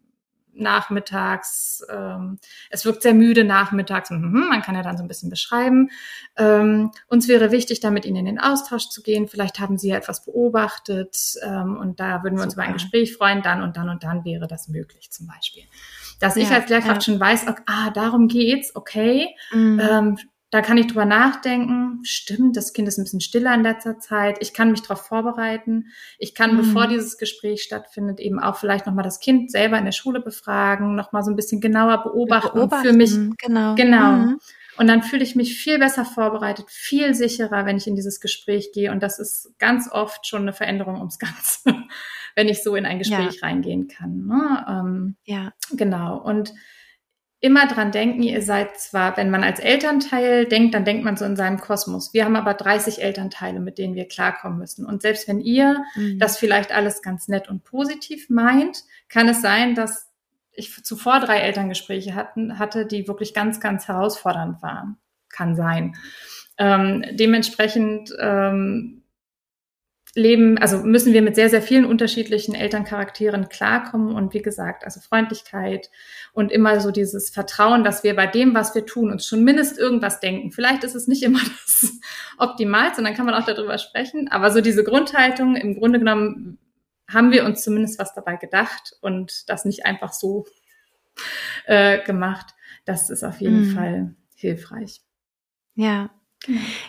[0.55, 2.39] nachmittags, ähm,
[2.71, 5.91] es wirkt sehr müde nachmittags, mhm, man kann ja dann so ein bisschen beschreiben.
[6.37, 9.29] Ähm, uns wäre wichtig, da mit Ihnen in den Austausch zu gehen.
[9.29, 13.17] Vielleicht haben Sie ja etwas beobachtet ähm, und da würden wir uns über ein Gespräch
[13.17, 13.43] freuen.
[13.43, 15.65] Dann und dann und dann wäre das möglich zum Beispiel
[16.23, 17.13] dass ja, ich als Lehrkraft ja.
[17.13, 19.35] schon weiß, ah, darum geht's, okay.
[19.51, 19.81] Mhm.
[19.81, 20.19] Ähm,
[20.53, 22.01] da kann ich drüber nachdenken.
[22.05, 24.37] Stimmt, das Kind ist ein bisschen stiller in letzter Zeit.
[24.41, 25.87] Ich kann mich darauf vorbereiten.
[26.19, 26.59] Ich kann, mhm.
[26.59, 30.95] bevor dieses Gespräch stattfindet, eben auch vielleicht nochmal das Kind selber in der Schule befragen,
[30.95, 33.17] nochmal so ein bisschen genauer beobachten, beobachten für mich.
[33.39, 33.75] Genau.
[33.77, 34.13] Genau.
[34.13, 34.41] Mhm.
[34.77, 38.73] Und dann fühle ich mich viel besser vorbereitet, viel sicherer, wenn ich in dieses Gespräch
[38.75, 38.93] gehe.
[38.93, 41.61] Und das ist ganz oft schon eine Veränderung ums Ganze
[42.35, 43.47] wenn ich so in ein Gespräch ja.
[43.47, 44.27] reingehen kann.
[44.27, 44.67] Ne?
[44.69, 45.53] Ähm, ja.
[45.73, 46.19] Genau.
[46.19, 46.53] Und
[47.43, 51.25] immer dran denken, ihr seid zwar, wenn man als Elternteil denkt, dann denkt man so
[51.25, 52.15] in seinem Kosmos.
[52.15, 54.87] Wir haben aber 30 Elternteile, mit denen wir klarkommen müssen.
[54.87, 56.21] Und selbst wenn ihr mhm.
[56.21, 60.09] das vielleicht alles ganz nett und positiv meint, kann es sein, dass
[60.53, 64.99] ich zuvor drei Elterngespräche hatten, hatte, die wirklich ganz, ganz herausfordernd waren.
[65.29, 65.97] Kann sein.
[66.59, 69.02] Ähm, dementsprechend ähm,
[70.15, 75.01] leben, also müssen wir mit sehr, sehr vielen unterschiedlichen Elterncharakteren klarkommen und wie gesagt, also
[75.01, 75.91] Freundlichkeit
[76.35, 79.79] und immer so dieses Vertrauen, dass wir bei dem, was wir tun, uns schon mindestens
[79.79, 80.53] irgendwas denken.
[80.53, 81.41] Vielleicht ist es nicht immer
[81.81, 81.93] das
[82.37, 86.59] Optimal, sondern kann man auch darüber sprechen, aber so diese Grundhaltung, im Grunde genommen
[87.09, 90.47] haben wir uns zumindest was dabei gedacht und das nicht einfach so
[91.67, 92.55] äh, gemacht.
[92.85, 93.75] Das ist auf jeden mhm.
[93.75, 95.01] Fall hilfreich.
[95.75, 96.11] Ja.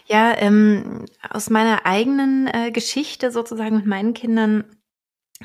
[0.07, 4.65] Ja, ähm, aus meiner eigenen äh, Geschichte sozusagen mit meinen Kindern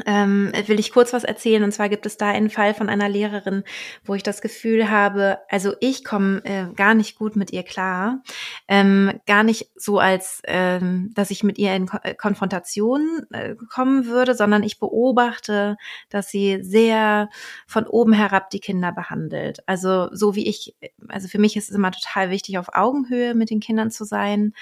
[0.07, 1.63] ähm, will ich kurz was erzählen.
[1.63, 3.65] Und zwar gibt es da einen Fall von einer Lehrerin,
[4.05, 8.23] wo ich das Gefühl habe, also ich komme äh, gar nicht gut mit ihr klar.
[8.69, 13.55] Ähm, gar nicht so, als ähm, dass ich mit ihr in Ko äh, Konfrontation äh,
[13.71, 15.77] kommen würde, sondern ich beobachte,
[16.09, 17.29] dass sie sehr
[17.67, 19.61] von oben herab die Kinder behandelt.
[19.67, 20.77] Also so wie ich,
[21.09, 24.55] also für mich ist es immer total wichtig, auf Augenhöhe mit den Kindern zu sein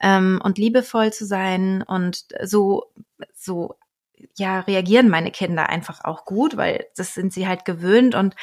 [0.00, 2.84] ähm, und liebevoll zu sein und so
[3.32, 3.76] so
[4.36, 8.34] ja, reagieren meine Kinder einfach auch gut, weil das sind sie halt gewöhnt und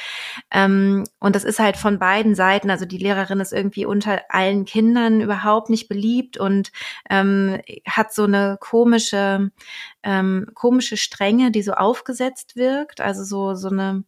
[0.50, 2.70] ähm, und das ist halt von beiden Seiten.
[2.70, 6.72] Also die Lehrerin ist irgendwie unter allen Kindern überhaupt nicht beliebt und
[7.10, 9.50] ähm, hat so eine komische
[10.02, 13.00] ähm, komische Strenge, die so aufgesetzt wirkt.
[13.00, 14.04] Also so so eine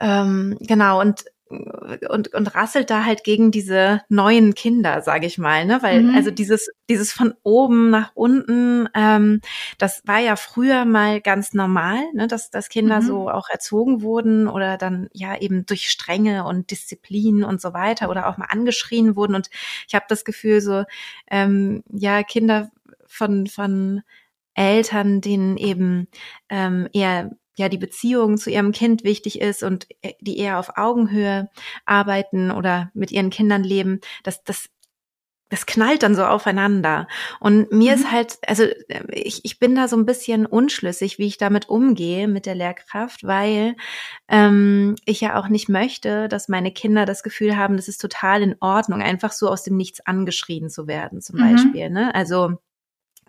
[0.00, 5.66] ähm, genau und und, und rasselt da halt gegen diese neuen Kinder, sage ich mal,
[5.66, 5.82] ne?
[5.82, 6.14] Weil mhm.
[6.14, 9.40] also dieses dieses von oben nach unten, ähm,
[9.78, 12.26] das war ja früher mal ganz normal, ne?
[12.26, 13.06] Dass dass Kinder mhm.
[13.06, 18.08] so auch erzogen wurden oder dann ja eben durch Strenge und Disziplin und so weiter
[18.08, 19.34] oder auch mal angeschrien wurden.
[19.34, 19.50] Und
[19.86, 20.84] ich habe das Gefühl so,
[21.30, 22.70] ähm, ja Kinder
[23.06, 24.02] von von
[24.54, 26.08] Eltern, denen eben
[26.48, 30.76] ähm, eher ja die Beziehung zu ihrem Kind wichtig ist und äh, die eher auf
[30.76, 31.50] Augenhöhe
[31.84, 34.68] arbeiten oder mit ihren Kindern leben, das, das,
[35.50, 37.06] das knallt dann so aufeinander.
[37.38, 37.98] Und mir mhm.
[37.98, 41.68] ist halt, also äh, ich, ich bin da so ein bisschen unschlüssig, wie ich damit
[41.68, 43.76] umgehe mit der Lehrkraft, weil
[44.28, 48.42] ähm, ich ja auch nicht möchte, dass meine Kinder das Gefühl haben, das ist total
[48.42, 51.52] in Ordnung, einfach so aus dem Nichts angeschrien zu werden, zum mhm.
[51.52, 51.90] Beispiel.
[51.90, 52.14] Ne?
[52.14, 52.58] Also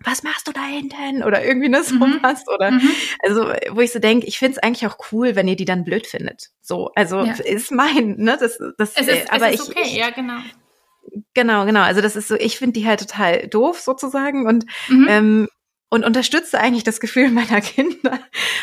[0.02, 1.22] was machst du da hinten?
[1.22, 2.44] Oder irgendwie ne, sowas.
[2.46, 2.54] Mhm.
[2.54, 2.90] Oder mhm.
[3.20, 5.84] also, wo ich so denke, ich finde es eigentlich auch cool, wenn ihr die dann
[5.84, 6.50] blöd findet.
[6.60, 7.32] So, also ja.
[7.32, 8.36] ist mein, ne?
[8.38, 10.38] Das, das, es ist, aber es ist okay, ich, ja, genau.
[11.34, 11.82] Genau, genau.
[11.82, 15.06] Also das ist so, ich finde die halt total doof sozusagen und mhm.
[15.08, 15.48] ähm,
[15.88, 18.18] und unterstütze eigentlich das Gefühl meiner Kinder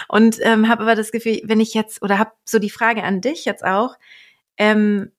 [0.07, 3.21] und ähm, habe aber das Gefühl, wenn ich jetzt oder habe so die Frage an
[3.21, 3.95] dich jetzt auch,
[4.57, 5.11] ähm,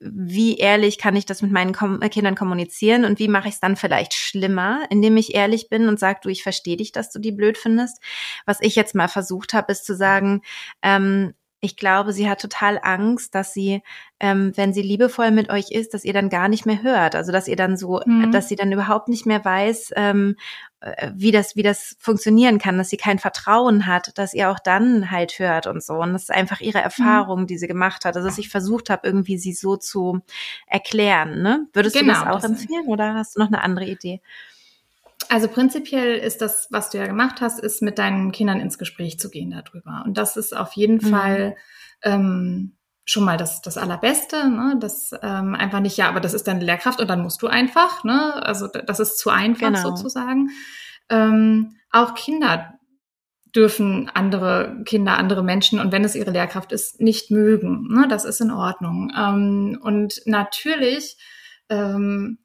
[0.00, 3.54] wie ehrlich kann ich das mit meinen Kom äh, Kindern kommunizieren und wie mache ich
[3.54, 7.10] es dann vielleicht schlimmer, indem ich ehrlich bin und sage, du, ich verstehe dich, dass
[7.10, 7.98] du die blöd findest.
[8.46, 10.42] Was ich jetzt mal versucht habe, ist zu sagen,
[10.82, 13.82] ähm, ich glaube, sie hat total Angst, dass sie,
[14.20, 17.14] ähm, wenn sie liebevoll mit euch ist, dass ihr dann gar nicht mehr hört.
[17.14, 18.30] Also dass ihr dann so, mhm.
[18.32, 20.36] dass sie dann überhaupt nicht mehr weiß, ähm,
[20.80, 24.58] äh, wie das, wie das funktionieren kann, dass sie kein Vertrauen hat, dass ihr auch
[24.58, 25.94] dann halt hört und so.
[25.94, 26.84] Und das ist einfach ihre mhm.
[26.84, 27.46] Erfahrung, mhm.
[27.46, 28.14] die sie gemacht hat.
[28.14, 30.20] Also dass ich versucht habe, irgendwie sie so zu
[30.66, 31.40] erklären.
[31.40, 31.66] Ne?
[31.72, 34.20] Würdest genau, du das auch das empfehlen oder hast du noch eine andere Idee?
[35.28, 39.18] Also prinzipiell ist das, was du ja gemacht hast, ist mit deinen Kindern ins Gespräch
[39.18, 40.02] zu gehen darüber.
[40.04, 41.10] Und das ist auf jeden mhm.
[41.10, 41.56] Fall
[42.02, 44.48] ähm, schon mal das, das Allerbeste.
[44.48, 44.76] Ne?
[44.80, 48.04] Das ähm, einfach nicht, ja, aber das ist deine Lehrkraft und dann musst du einfach.
[48.04, 48.42] Ne?
[48.44, 49.82] Also das ist zu einfach genau.
[49.82, 50.50] sozusagen.
[51.08, 52.74] Ähm, auch Kinder
[53.54, 57.86] dürfen andere Kinder, andere Menschen und wenn es ihre Lehrkraft ist, nicht mögen.
[57.88, 58.08] Ne?
[58.08, 59.12] Das ist in Ordnung.
[59.16, 61.16] Ähm, und natürlich
[61.68, 62.38] ähm,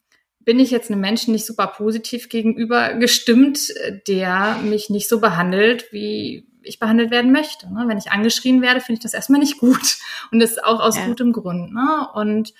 [0.50, 3.72] bin ich jetzt einem Menschen nicht super positiv gegenüber gestimmt,
[4.08, 7.72] der mich nicht so behandelt, wie ich behandelt werden möchte.
[7.72, 7.84] Ne?
[7.86, 9.98] Wenn ich angeschrien werde, finde ich das erstmal nicht gut.
[10.32, 11.06] Und das auch aus ja.
[11.06, 11.72] gutem Grund.
[11.72, 12.08] Ne?
[12.16, 12.56] Und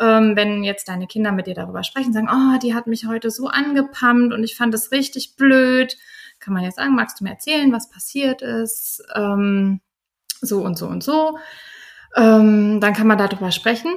[0.00, 3.30] ähm, wenn jetzt deine Kinder mit dir darüber sprechen, sagen, oh, die hat mich heute
[3.30, 5.98] so angepammt und ich fand das richtig blöd,
[6.40, 9.02] kann man jetzt sagen, magst du mir erzählen, was passiert ist?
[9.14, 9.82] Ähm,
[10.40, 11.36] so und so und so.
[12.16, 13.90] Ähm, dann kann man darüber sprechen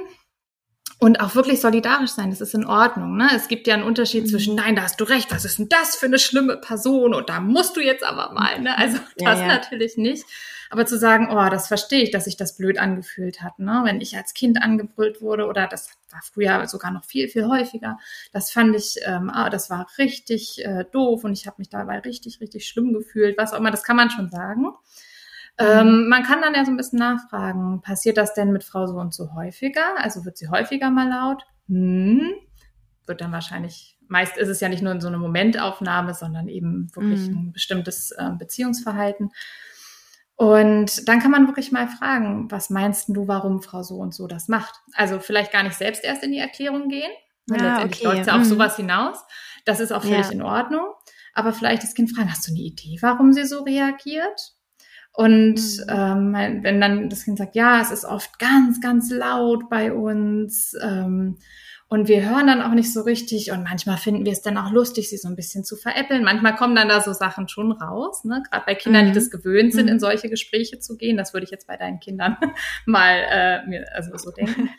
[0.98, 3.16] und auch wirklich solidarisch sein, das ist in Ordnung.
[3.16, 3.28] Ne?
[3.34, 4.28] Es gibt ja einen Unterschied mhm.
[4.30, 7.28] zwischen, nein, da hast du recht, was ist denn das für eine schlimme Person und
[7.28, 8.60] da musst du jetzt aber mal.
[8.60, 8.76] Ne?
[8.76, 9.46] Also das ja, ja.
[9.46, 10.24] natürlich nicht.
[10.70, 13.80] Aber zu sagen, oh, das verstehe ich, dass sich das blöd angefühlt hat, ne?
[13.84, 17.98] wenn ich als Kind angebrüllt wurde oder das war früher sogar noch viel, viel häufiger.
[18.32, 22.00] Das fand ich, ähm, ah, das war richtig äh, doof und ich habe mich dabei
[22.00, 24.74] richtig, richtig schlimm gefühlt, was auch immer, das kann man schon sagen.
[25.58, 28.96] Ähm, man kann dann ja so ein bisschen nachfragen, passiert das denn mit Frau so
[28.96, 29.98] und so häufiger?
[29.98, 31.44] Also wird sie häufiger mal laut?
[31.68, 32.32] Hm.
[33.06, 36.94] Wird dann wahrscheinlich, meist ist es ja nicht nur in so eine Momentaufnahme, sondern eben
[36.94, 37.36] wirklich mhm.
[37.36, 39.30] ein bestimmtes äh, Beziehungsverhalten.
[40.36, 44.28] Und dann kann man wirklich mal fragen, was meinst du, warum Frau so und so
[44.28, 44.74] das macht?
[44.92, 47.10] Also vielleicht gar nicht selbst erst in die Erklärung gehen.
[47.50, 48.16] Ja, letztendlich okay.
[48.16, 48.44] läuft ja auf mhm.
[48.44, 49.18] sowas hinaus.
[49.64, 50.32] Das ist auch völlig ja.
[50.32, 50.86] in Ordnung.
[51.34, 54.57] Aber vielleicht das Kind fragen, hast du eine Idee, warum sie so reagiert?
[55.18, 55.84] Und mhm.
[55.88, 60.76] ähm, wenn dann das Kind sagt, ja, es ist oft ganz, ganz laut bei uns
[60.80, 61.38] ähm,
[61.88, 64.70] und wir hören dann auch nicht so richtig und manchmal finden wir es dann auch
[64.70, 66.22] lustig, sie so ein bisschen zu veräppeln.
[66.22, 68.44] Manchmal kommen dann da so Sachen schon raus, ne?
[68.48, 69.08] gerade bei Kindern, mhm.
[69.08, 69.94] die das gewöhnt sind, mhm.
[69.94, 71.16] in solche Gespräche zu gehen.
[71.16, 72.36] Das würde ich jetzt bei deinen Kindern
[72.86, 74.70] mal äh, mir also so denken.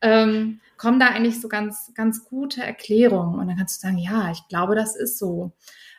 [0.00, 4.30] ähm, kommen da eigentlich so ganz, ganz gute Erklärungen und dann kannst du sagen, ja,
[4.30, 5.56] ich glaube, das ist so.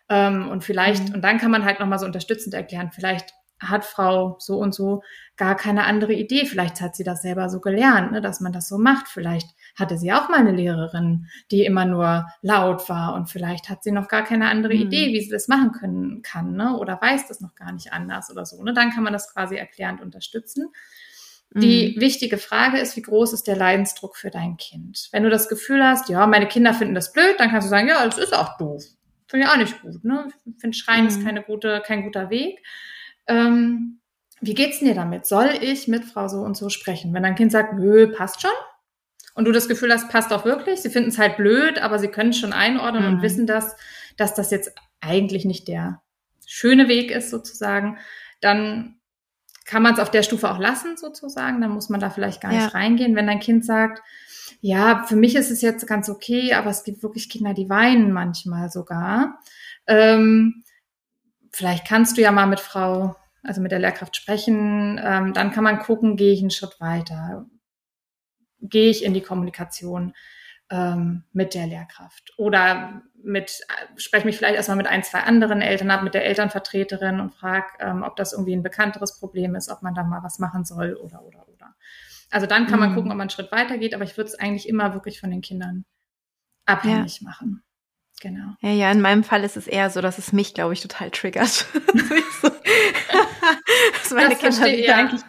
[0.08, 1.16] Ähm, und vielleicht, mhm.
[1.16, 5.04] und dann kann man halt nochmal so unterstützend erklären, vielleicht hat Frau so und so
[5.36, 6.46] gar keine andere Idee.
[6.46, 9.08] Vielleicht hat sie das selber so gelernt, ne, dass man das so macht.
[9.08, 13.84] Vielleicht hatte sie auch mal eine Lehrerin, die immer nur laut war und vielleicht hat
[13.84, 14.82] sie noch gar keine andere mhm.
[14.82, 18.30] Idee, wie sie das machen können kann, ne, oder weiß das noch gar nicht anders
[18.32, 18.64] oder so.
[18.64, 18.74] Ne?
[18.74, 20.68] Dann kann man das quasi erklärend unterstützen.
[21.52, 22.02] Die mhm.
[22.02, 25.10] wichtige Frage ist, wie groß ist der Leidensdruck für dein Kind?
[25.12, 27.88] Wenn du das Gefühl hast, ja, meine Kinder finden das blöd, dann kannst du sagen,
[27.88, 28.84] ja, das ist auch doof.
[29.26, 30.04] Finde ich auch nicht gut.
[30.04, 30.28] Ne?
[30.46, 31.08] Ich finde, Schreien mhm.
[31.08, 32.60] ist keine gute, kein guter Weg
[33.30, 34.00] ähm,
[34.42, 35.26] wie geht's dir damit?
[35.26, 37.14] Soll ich mit Frau so und so sprechen?
[37.14, 38.52] Wenn dein Kind sagt, nö, passt schon.
[39.36, 40.82] Und du das Gefühl hast, passt auch wirklich.
[40.82, 43.16] Sie finden es halt blöd, aber sie können es schon einordnen mhm.
[43.16, 43.76] und wissen das,
[44.18, 46.02] dass das jetzt eigentlich nicht der
[46.46, 47.98] schöne Weg ist, sozusagen.
[48.42, 49.00] Dann
[49.66, 51.62] kann man es auf der Stufe auch lassen, sozusagen.
[51.62, 52.64] Dann muss man da vielleicht gar ja.
[52.64, 53.16] nicht reingehen.
[53.16, 54.02] Wenn dein Kind sagt,
[54.62, 58.12] ja, für mich ist es jetzt ganz okay, aber es gibt wirklich Kinder, die weinen
[58.12, 59.40] manchmal sogar.
[59.88, 60.64] Ähm,
[61.52, 65.00] vielleicht kannst du ja mal mit Frau, also mit der Lehrkraft sprechen.
[65.04, 67.46] Ähm, dann kann man gucken, gehe ich einen Schritt weiter?
[68.62, 70.14] Gehe ich in die Kommunikation
[70.70, 72.34] ähm, mit der Lehrkraft?
[72.38, 73.62] Oder mit,
[73.98, 77.68] spreche mich vielleicht erstmal mit ein, zwei anderen Eltern ab, mit der Elternvertreterin und frage,
[77.80, 80.96] ähm, ob das irgendwie ein bekannteres Problem ist, ob man da mal was machen soll
[80.96, 81.76] oder, oder, oder.
[82.32, 82.96] Also dann kann man mhm.
[82.96, 85.32] gucken, ob man einen Schritt weiter geht, aber ich würde es eigentlich immer wirklich von
[85.32, 85.86] den Kindern
[86.66, 87.28] abhängig ja.
[87.28, 87.64] machen.
[88.20, 88.54] Genau.
[88.62, 91.12] Ja, ja, in meinem Fall ist es eher so, dass es mich, glaube ich, total
[91.12, 91.66] triggert.
[93.94, 94.96] dass meine das Kinder ja.
[94.96, 95.22] eigentlich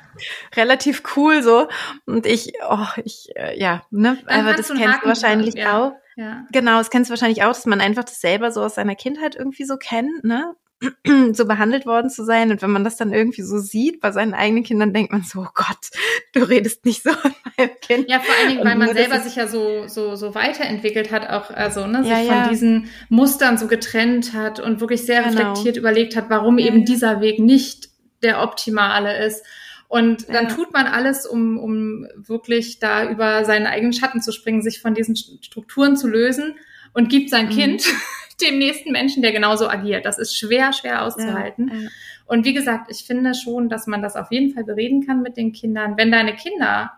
[0.54, 1.68] relativ cool so
[2.06, 5.78] und ich, oh, ich, äh, ja, ne, aber das kennst du wahrscheinlich ja.
[5.78, 5.92] auch.
[6.16, 6.44] Ja.
[6.52, 9.36] Genau, das kennst du wahrscheinlich auch, dass man einfach das selber so aus seiner Kindheit
[9.36, 10.54] irgendwie so kennt, ne?
[11.32, 12.50] so behandelt worden zu sein.
[12.50, 15.40] Und wenn man das dann irgendwie so sieht bei seinen eigenen Kindern, denkt man so,
[15.40, 15.90] oh Gott,
[16.32, 18.08] du redest nicht so mit meinem Kind.
[18.08, 21.50] Ja, vor allen Dingen, weil man selber sich ja so, so, so weiterentwickelt hat, auch,
[21.50, 22.42] also, ne, sich ja, ja.
[22.42, 25.50] von diesen Mustern so getrennt hat und wirklich sehr genau.
[25.50, 27.90] reflektiert überlegt hat, warum ja, eben dieser Weg nicht
[28.22, 29.44] der optimale ist.
[29.88, 34.62] Und dann tut man alles, um, um wirklich da über seinen eigenen Schatten zu springen,
[34.62, 36.54] sich von diesen Strukturen zu lösen
[36.92, 37.50] und gibt sein mhm.
[37.50, 37.84] Kind
[38.42, 40.06] dem nächsten Menschen, der genauso agiert.
[40.06, 41.68] Das ist schwer, schwer auszuhalten.
[41.68, 41.88] Ja, ja.
[42.26, 45.36] Und wie gesagt, ich finde schon, dass man das auf jeden Fall bereden kann mit
[45.36, 45.96] den Kindern.
[45.96, 46.92] Wenn deine Kinder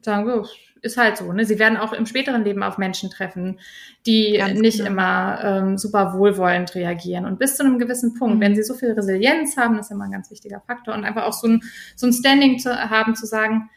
[0.00, 0.46] sagen, oh,
[0.84, 1.46] ist halt so, ne?
[1.46, 3.58] Sie werden auch im späteren Leben auf Menschen treffen,
[4.06, 4.90] die Ganz nicht genau.
[4.90, 7.24] immer ähm, super wohlwollend reagieren.
[7.24, 8.40] Und bis zu einem gewissen Punkt, mhm.
[8.40, 11.24] wenn sie so viel Resilienz haben, das ist immer ein ganz wichtiger Faktor, und einfach
[11.24, 11.62] auch so ein,
[11.96, 13.70] so ein Standing zu haben, zu sagen,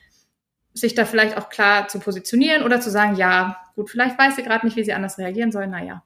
[0.74, 4.44] sich da vielleicht auch klar zu positionieren oder zu sagen, ja, gut, vielleicht weiß sie
[4.44, 6.04] gerade nicht, wie sie anders reagieren soll, naja,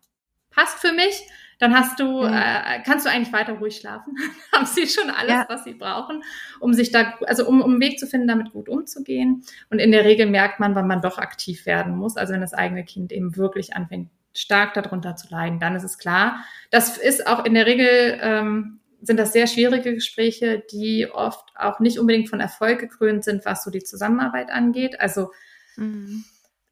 [0.51, 1.27] passt für mich,
[1.61, 2.33] dann hast du, mhm.
[2.33, 4.15] äh, kannst du eigentlich weiter ruhig schlafen.
[4.51, 5.45] haben sie schon alles, ja.
[5.47, 6.23] was sie brauchen,
[6.59, 9.43] um sich da, also um, um einen Weg zu finden, damit gut umzugehen.
[9.69, 12.17] Und in der Regel merkt man, wann man doch aktiv werden muss.
[12.17, 15.99] Also wenn das eigene Kind eben wirklich anfängt, stark darunter zu leiden, dann ist es
[15.99, 16.43] klar.
[16.71, 21.79] Das ist auch in der Regel, ähm, sind das sehr schwierige Gespräche, die oft auch
[21.79, 24.99] nicht unbedingt von Erfolg gekrönt sind, was so die Zusammenarbeit angeht.
[24.99, 25.31] Also
[25.75, 26.23] mhm.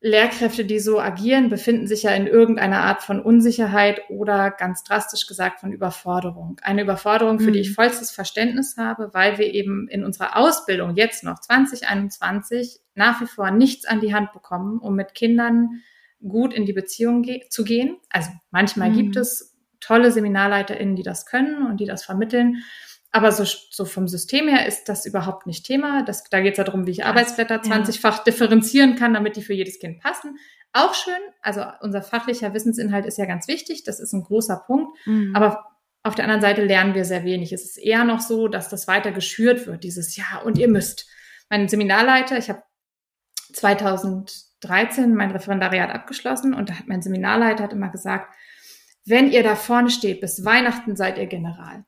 [0.01, 5.27] Lehrkräfte, die so agieren, befinden sich ja in irgendeiner Art von Unsicherheit oder ganz drastisch
[5.27, 6.57] gesagt von Überforderung.
[6.61, 7.73] Eine Überforderung, für die ich mhm.
[7.73, 13.51] vollstes Verständnis habe, weil wir eben in unserer Ausbildung jetzt noch 2021 nach wie vor
[13.51, 15.81] nichts an die Hand bekommen, um mit Kindern
[16.25, 17.97] gut in die Beziehung ge zu gehen.
[18.09, 18.95] Also manchmal mhm.
[18.95, 22.63] gibt es tolle SeminarleiterInnen, die das können und die das vermitteln.
[23.11, 26.03] Aber so, so vom System her ist das überhaupt nicht Thema.
[26.03, 28.23] Das, da geht es ja darum, wie ich Arbeitsblätter 20-fach ja.
[28.23, 30.37] differenzieren kann, damit die für jedes Kind passen.
[30.73, 31.19] Auch schön.
[31.41, 33.83] Also unser fachlicher Wissensinhalt ist ja ganz wichtig.
[33.83, 34.95] Das ist ein großer Punkt.
[35.07, 35.35] Mhm.
[35.35, 35.65] Aber
[36.03, 37.51] auf der anderen Seite lernen wir sehr wenig.
[37.51, 41.07] Es ist eher noch so, dass das weiter geschürt wird, dieses Ja, und ihr müsst.
[41.49, 42.61] Mein Seminarleiter, ich habe
[43.53, 48.35] 2013 mein Referendariat abgeschlossen und da hat mein Seminarleiter hat immer gesagt,
[49.05, 51.85] wenn ihr da vorne steht, bis Weihnachten seid ihr General.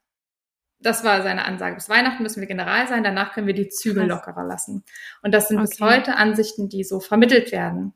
[0.82, 1.76] Das war seine Ansage.
[1.76, 4.26] Bis Weihnachten müssen wir General sein, danach können wir die Zügel Krass.
[4.26, 4.84] lockerer lassen.
[5.22, 5.68] Und das sind okay.
[5.70, 7.94] bis heute Ansichten, die so vermittelt werden.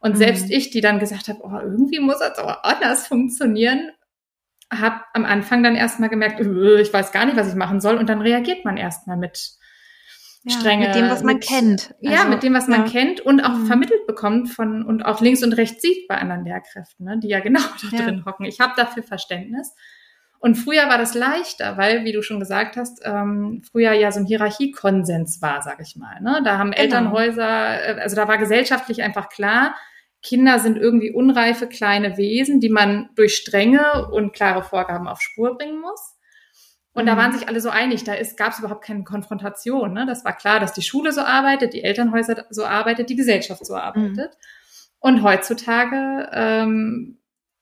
[0.00, 0.16] Und mhm.
[0.16, 3.90] selbst ich, die dann gesagt habe, oh, irgendwie muss das aber anders funktionieren,
[4.72, 7.96] habe am Anfang dann erstmal gemerkt, äh, ich weiß gar nicht, was ich machen soll.
[7.96, 9.56] Und dann reagiert man erstmal mit
[10.44, 10.86] ja, Strenge.
[10.88, 11.94] Mit dem, was man mit, kennt.
[12.02, 12.76] Also, ja, mit dem, was ja.
[12.76, 13.66] man kennt und auch mhm.
[13.66, 17.40] vermittelt bekommt von und auch links und rechts sieht bei anderen Lehrkräften, ne, die ja
[17.40, 18.04] genau da ja.
[18.04, 18.44] drin hocken.
[18.44, 19.74] Ich habe dafür Verständnis.
[20.44, 24.20] Und früher war das leichter, weil, wie du schon gesagt hast, ähm, früher ja so
[24.20, 26.20] ein Hierarchiekonsens war, sag ich mal.
[26.20, 26.42] Ne?
[26.44, 26.82] Da haben genau.
[26.82, 29.74] Elternhäuser, äh, also da war gesellschaftlich einfach klar,
[30.20, 35.56] Kinder sind irgendwie unreife kleine Wesen, die man durch strenge und klare Vorgaben auf Spur
[35.56, 36.14] bringen muss.
[36.92, 37.06] Und mhm.
[37.06, 39.94] da waren sich alle so einig, da gab es überhaupt keine Konfrontation.
[39.94, 40.04] Ne?
[40.04, 43.76] Das war klar, dass die Schule so arbeitet, die Elternhäuser so arbeitet, die Gesellschaft so
[43.76, 44.32] arbeitet.
[44.34, 44.98] Mhm.
[44.98, 47.16] Und heutzutage ähm,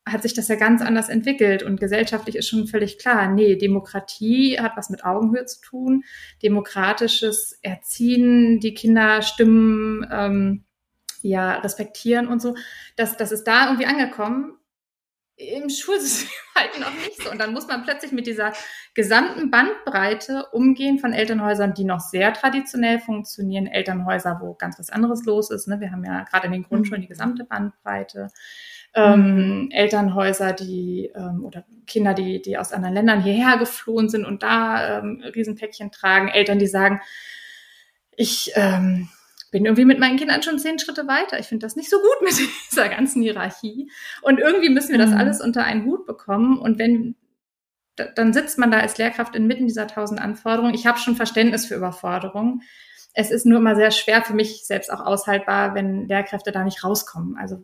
[0.04, 4.58] hat sich das ja ganz anders entwickelt und gesellschaftlich ist schon völlig klar, nee, Demokratie
[4.58, 6.04] hat was mit Augenhöhe zu tun,
[6.42, 10.64] demokratisches Erziehen, die Kinder Stimmen ähm,
[11.22, 12.56] ja respektieren und so,
[12.96, 14.58] das, das ist da irgendwie angekommen,
[15.36, 17.30] im Schulsystem halt noch nicht so.
[17.30, 18.52] Und dann muss man plötzlich mit dieser
[18.94, 25.24] gesamten Bandbreite umgehen von Elternhäusern, die noch sehr traditionell funktionieren, Elternhäuser, wo ganz was anderes
[25.24, 25.68] los ist.
[25.68, 25.80] Ne?
[25.80, 28.28] Wir haben ja gerade in den Grundschulen die gesamte Bandbreite
[28.94, 29.70] ähm, mhm.
[29.70, 34.98] Elternhäuser, die ähm, oder Kinder, die, die aus anderen Ländern hierher geflohen sind und da
[34.98, 37.00] ähm, Riesenpäckchen tragen, Eltern, die sagen,
[38.16, 39.08] ich ähm,
[39.50, 41.38] bin irgendwie mit meinen Kindern schon zehn Schritte weiter.
[41.38, 42.34] Ich finde das nicht so gut mit
[42.70, 43.90] dieser ganzen Hierarchie.
[44.20, 45.16] Und irgendwie müssen wir das mhm.
[45.16, 46.58] alles unter einen Hut bekommen.
[46.58, 47.16] Und wenn
[48.14, 50.72] dann sitzt man da als Lehrkraft inmitten dieser tausend Anforderungen.
[50.72, 52.62] Ich habe schon Verständnis für Überforderungen.
[53.12, 56.82] Es ist nur immer sehr schwer für mich selbst auch aushaltbar, wenn Lehrkräfte da nicht
[56.82, 57.36] rauskommen.
[57.36, 57.62] Also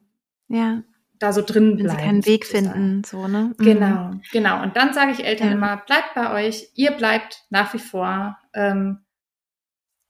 [0.48, 0.82] ja
[1.18, 1.90] da so drin bleiben.
[1.90, 3.54] Wenn sie keinen Weg finden, so, ne?
[3.58, 3.64] Mhm.
[3.64, 4.62] Genau, genau.
[4.62, 5.54] Und dann sage ich Eltern ja.
[5.54, 9.00] immer, bleibt bei euch, ihr bleibt nach wie vor ähm,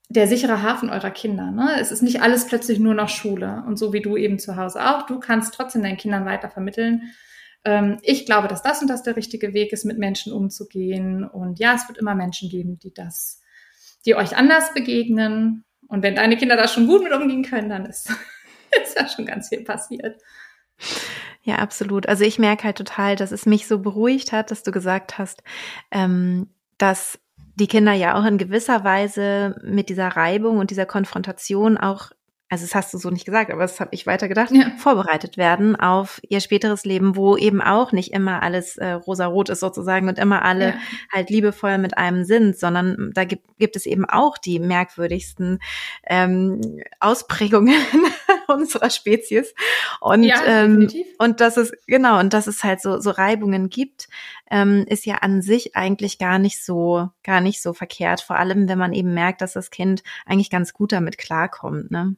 [0.08, 1.50] der sichere Hafen eurer Kinder.
[1.50, 1.76] Ne?
[1.80, 3.62] Es ist nicht alles plötzlich nur noch Schule.
[3.66, 7.12] Und so wie du eben zu Hause auch, du kannst trotzdem deinen Kindern weiter vermitteln.
[7.64, 11.24] Ähm, ich glaube, dass das und das der richtige Weg ist, mit Menschen umzugehen.
[11.24, 13.42] Und ja, es wird immer Menschen geben, die das,
[14.06, 15.64] die euch anders begegnen.
[15.88, 18.10] Und wenn deine Kinder da schon gut mit umgehen können, dann ist,
[18.82, 20.22] ist ja schon ganz viel passiert.
[21.42, 22.08] Ja, absolut.
[22.08, 25.42] Also ich merke halt total, dass es mich so beruhigt hat, dass du gesagt hast,
[25.90, 27.18] ähm, dass
[27.54, 32.10] die Kinder ja auch in gewisser Weise mit dieser Reibung und dieser Konfrontation auch
[32.50, 34.70] also das hast du so nicht gesagt, aber das habe ich weiter gedacht, ja.
[34.78, 39.60] vorbereitet werden auf ihr späteres Leben, wo eben auch nicht immer alles äh, rosarot ist
[39.60, 40.74] sozusagen und immer alle ja.
[41.12, 45.58] halt liebevoll mit einem sind, sondern da gibt, gibt es eben auch die merkwürdigsten
[46.06, 47.76] ähm, Ausprägungen
[48.48, 49.54] unserer Spezies
[50.00, 50.88] und ja, ähm,
[51.18, 54.08] und dass es genau und dass es halt so so Reibungen gibt,
[54.50, 58.70] ähm, ist ja an sich eigentlich gar nicht so gar nicht so verkehrt, vor allem
[58.70, 62.16] wenn man eben merkt, dass das Kind eigentlich ganz gut damit klarkommt, ne?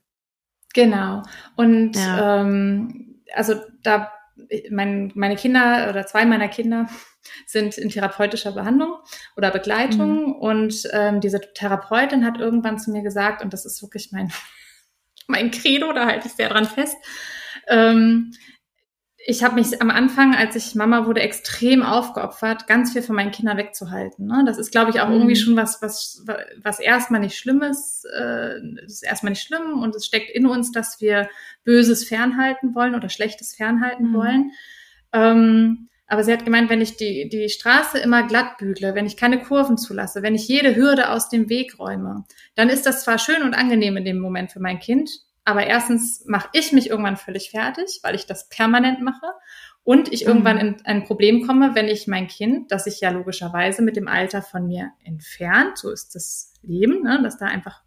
[0.75, 1.23] Genau.
[1.57, 2.41] Und ja.
[2.41, 4.13] ähm, also da
[4.71, 6.89] mein, meine Kinder oder zwei meiner Kinder
[7.47, 8.95] sind in therapeutischer Behandlung
[9.37, 10.33] oder Begleitung mhm.
[10.33, 14.33] und ähm, diese Therapeutin hat irgendwann zu mir gesagt und das ist wirklich mein
[15.27, 16.97] mein Credo, da halte ich sehr dran fest.
[17.69, 18.33] Ähm,
[19.31, 23.31] ich habe mich am Anfang, als ich Mama wurde, extrem aufgeopfert, ganz viel von meinen
[23.31, 24.27] Kindern wegzuhalten.
[24.27, 24.43] Ne?
[24.45, 25.15] Das ist, glaube ich, auch mhm.
[25.15, 26.27] irgendwie schon was, was,
[26.61, 28.05] was erstmal nicht schlimm ist.
[28.13, 31.29] Äh, ist erstmal nicht schlimm und es steckt in uns, dass wir
[31.63, 34.15] Böses fernhalten wollen oder Schlechtes fernhalten mhm.
[34.15, 34.51] wollen.
[35.13, 39.17] Ähm, aber sie hat gemeint, wenn ich die, die Straße immer glatt bügle, wenn ich
[39.17, 42.25] keine Kurven zulasse, wenn ich jede Hürde aus dem Weg räume,
[42.57, 45.09] dann ist das zwar schön und angenehm in dem Moment für mein Kind,
[45.51, 49.27] aber erstens mache ich mich irgendwann völlig fertig, weil ich das permanent mache.
[49.83, 50.29] Und ich mhm.
[50.29, 54.09] irgendwann in ein Problem komme, wenn ich mein Kind, das sich ja logischerweise mit dem
[54.09, 57.83] Alter von mir entfernt, so ist das Leben, ne, dass da einfach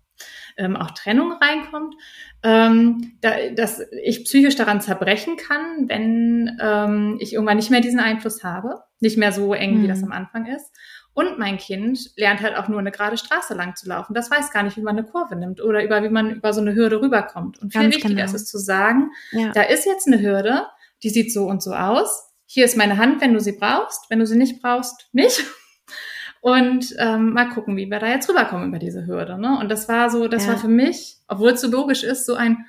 [0.58, 1.96] ähm, auch Trennung reinkommt,
[2.44, 8.00] ähm, da, dass ich psychisch daran zerbrechen kann, wenn ähm, ich irgendwann nicht mehr diesen
[8.00, 9.84] Einfluss habe, nicht mehr so eng, mhm.
[9.84, 10.06] wie das mhm.
[10.06, 10.72] am Anfang ist.
[11.16, 14.16] Und mein Kind lernt halt auch nur eine gerade Straße lang zu laufen.
[14.16, 16.62] Das weiß gar nicht, wie man eine Kurve nimmt oder über wie man über so
[16.62, 17.60] eine Hürde rüberkommt.
[17.60, 18.26] Und viel Ganz wichtiger genau.
[18.26, 19.52] ist es zu sagen, ja.
[19.52, 20.68] da ist jetzt eine Hürde,
[21.04, 22.32] die sieht so und so aus.
[22.46, 24.10] Hier ist meine Hand, wenn du sie brauchst.
[24.10, 25.44] Wenn du sie nicht brauchst, nicht.
[26.42, 29.40] Und ähm, mal gucken, wie wir da jetzt rüberkommen über diese Hürde.
[29.40, 29.58] Ne?
[29.60, 30.52] Und das war so, das ja.
[30.52, 32.66] war für mich, obwohl es so logisch ist, so ein,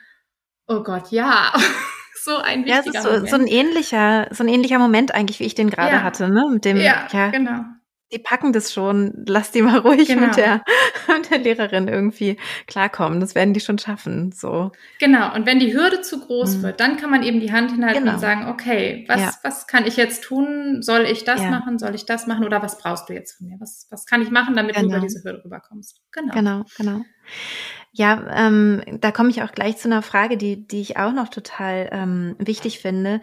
[0.68, 1.52] oh Gott, ja.
[2.22, 5.40] so ein wichtiger ja, es ist so, so ein ähnlicher, so ein ähnlicher Moment eigentlich,
[5.40, 6.02] wie ich den gerade ja.
[6.04, 6.46] hatte, ne?
[6.52, 7.64] Mit dem, ja, ja, genau
[8.12, 10.26] die packen das schon, lass die mal ruhig genau.
[10.26, 10.62] mit, der,
[11.08, 13.20] mit der Lehrerin irgendwie klarkommen.
[13.20, 14.30] Das werden die schon schaffen.
[14.32, 14.70] So.
[15.00, 16.62] Genau, und wenn die Hürde zu groß mhm.
[16.62, 18.14] wird, dann kann man eben die Hand hinhalten genau.
[18.14, 19.34] und sagen, okay, was, ja.
[19.42, 20.82] was kann ich jetzt tun?
[20.82, 21.50] Soll ich das ja.
[21.50, 21.78] machen?
[21.78, 22.44] Soll ich das machen?
[22.44, 23.56] Oder was brauchst du jetzt von mir?
[23.58, 24.82] Was, was kann ich machen, damit genau.
[24.82, 25.06] du über genau.
[25.06, 26.00] diese Hürde rüberkommst?
[26.12, 26.34] Genau.
[26.34, 27.00] Genau, genau.
[27.96, 31.28] Ja, ähm, da komme ich auch gleich zu einer Frage, die, die ich auch noch
[31.28, 33.20] total ähm, wichtig finde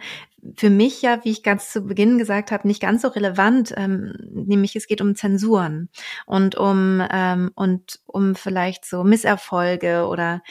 [0.56, 4.14] für mich ja, wie ich ganz zu Beginn gesagt habe, nicht ganz so relevant, ähm,
[4.30, 5.88] nämlich es geht um Zensuren
[6.26, 10.42] und um ähm, und um vielleicht so Misserfolge oder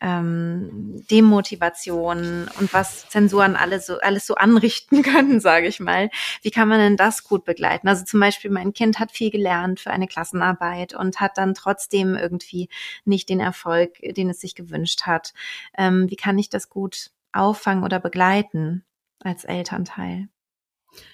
[0.00, 6.10] ähm, Demotivationen und was Zensuren alle so alles so anrichten können, sage ich mal.
[6.42, 7.88] Wie kann man denn das gut begleiten?
[7.88, 12.14] Also zum Beispiel mein Kind hat viel gelernt für eine Klassenarbeit und hat dann trotzdem
[12.14, 12.68] irgendwie
[13.04, 15.32] nicht den Erfolg, den es sich gewünscht hat.
[15.76, 18.84] Ähm, wie kann ich das gut auffangen oder begleiten?
[19.20, 20.28] Als Elternteil.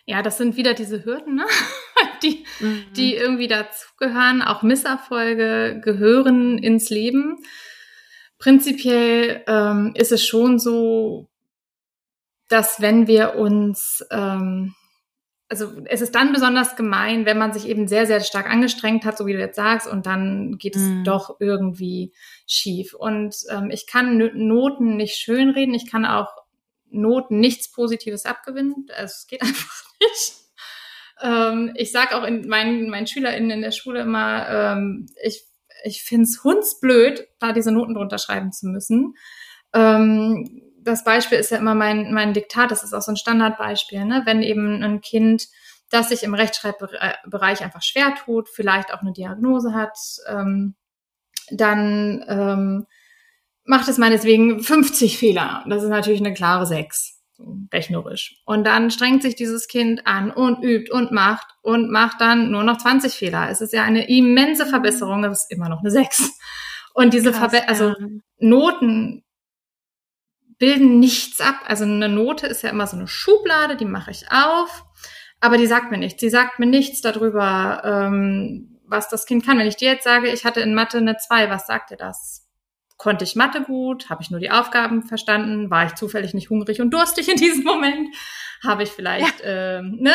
[0.05, 1.47] Ja, das sind wieder diese Hürden, ne?
[2.23, 2.85] die, mhm.
[2.95, 4.43] die irgendwie dazugehören.
[4.43, 7.39] Auch Misserfolge gehören ins Leben.
[8.39, 11.29] Prinzipiell ähm, ist es schon so,
[12.49, 14.75] dass wenn wir uns, ähm,
[15.49, 19.17] also es ist dann besonders gemein, wenn man sich eben sehr, sehr stark angestrengt hat,
[19.17, 21.05] so wie du jetzt sagst, und dann geht es mhm.
[21.05, 22.13] doch irgendwie
[22.47, 22.95] schief.
[22.95, 26.46] Und ähm, ich kann Noten nicht schönreden, ich kann auch
[26.91, 28.87] Noten nichts Positives abgewinnen.
[28.97, 30.33] Also es geht einfach nicht.
[31.23, 35.45] Ähm, ich sage auch in meinen, meinen SchülerInnen in der Schule immer, ähm, ich,
[35.85, 39.15] ich finde es hundsblöd, da diese Noten drunter schreiben zu müssen.
[39.73, 44.05] Ähm, das Beispiel ist ja immer mein, mein Diktat, das ist auch so ein Standardbeispiel,
[44.05, 44.23] ne?
[44.25, 45.49] wenn eben ein Kind,
[45.91, 49.97] das sich im Rechtschreibbereich einfach schwer tut, vielleicht auch eine Diagnose hat,
[50.29, 50.75] ähm,
[51.51, 52.87] dann ähm,
[53.67, 55.65] macht es meinetwegen 50 Fehler.
[55.69, 57.21] Das ist natürlich eine klare 6,
[57.73, 58.41] rechnerisch.
[58.47, 62.65] Und dann strengt sich dieses Kind an und übt und macht und macht dann nur
[62.65, 63.51] noch 20 Fehler.
[63.51, 66.31] Es ist ja eine immense Verbesserung, das ist immer noch eine 6.
[66.95, 67.95] Und diese Krass, Verbe also
[68.39, 69.25] Noten
[70.59, 71.57] bilden nichts ab.
[71.67, 74.85] Also eine Note ist ja immer so eine Schublade, die mache ich auf,
[75.41, 76.21] aber die sagt mir nichts.
[76.21, 79.59] Sie sagt mir nichts darüber, ähm, was das Kind kann.
[79.59, 82.46] Wenn ich dir jetzt sage, ich hatte in Mathe eine 2, was sagt dir das?
[82.97, 84.09] Konnte ich Mathe gut?
[84.09, 85.71] Habe ich nur die Aufgaben verstanden?
[85.71, 88.15] War ich zufällig nicht hungrig und durstig in diesem Moment?
[88.65, 89.79] Habe ich vielleicht, ja.
[89.79, 90.15] ähm, ne?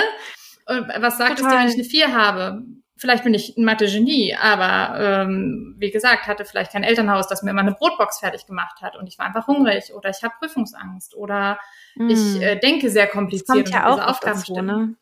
[0.66, 1.46] Und was sagt Total.
[1.46, 2.64] es dir, wenn ich eine vier habe?
[2.98, 7.52] Vielleicht bin ich ein Mathe-Genie, aber ähm, wie gesagt, hatte vielleicht kein Elternhaus, das mir
[7.52, 11.16] mal eine Brotbox fertig gemacht hat und ich war einfach hungrig oder ich habe Prüfungsangst
[11.16, 11.60] oder
[11.96, 12.10] mm.
[12.10, 14.96] ich äh, denke sehr kompliziert und ja diese Aufgaben dazu, ne?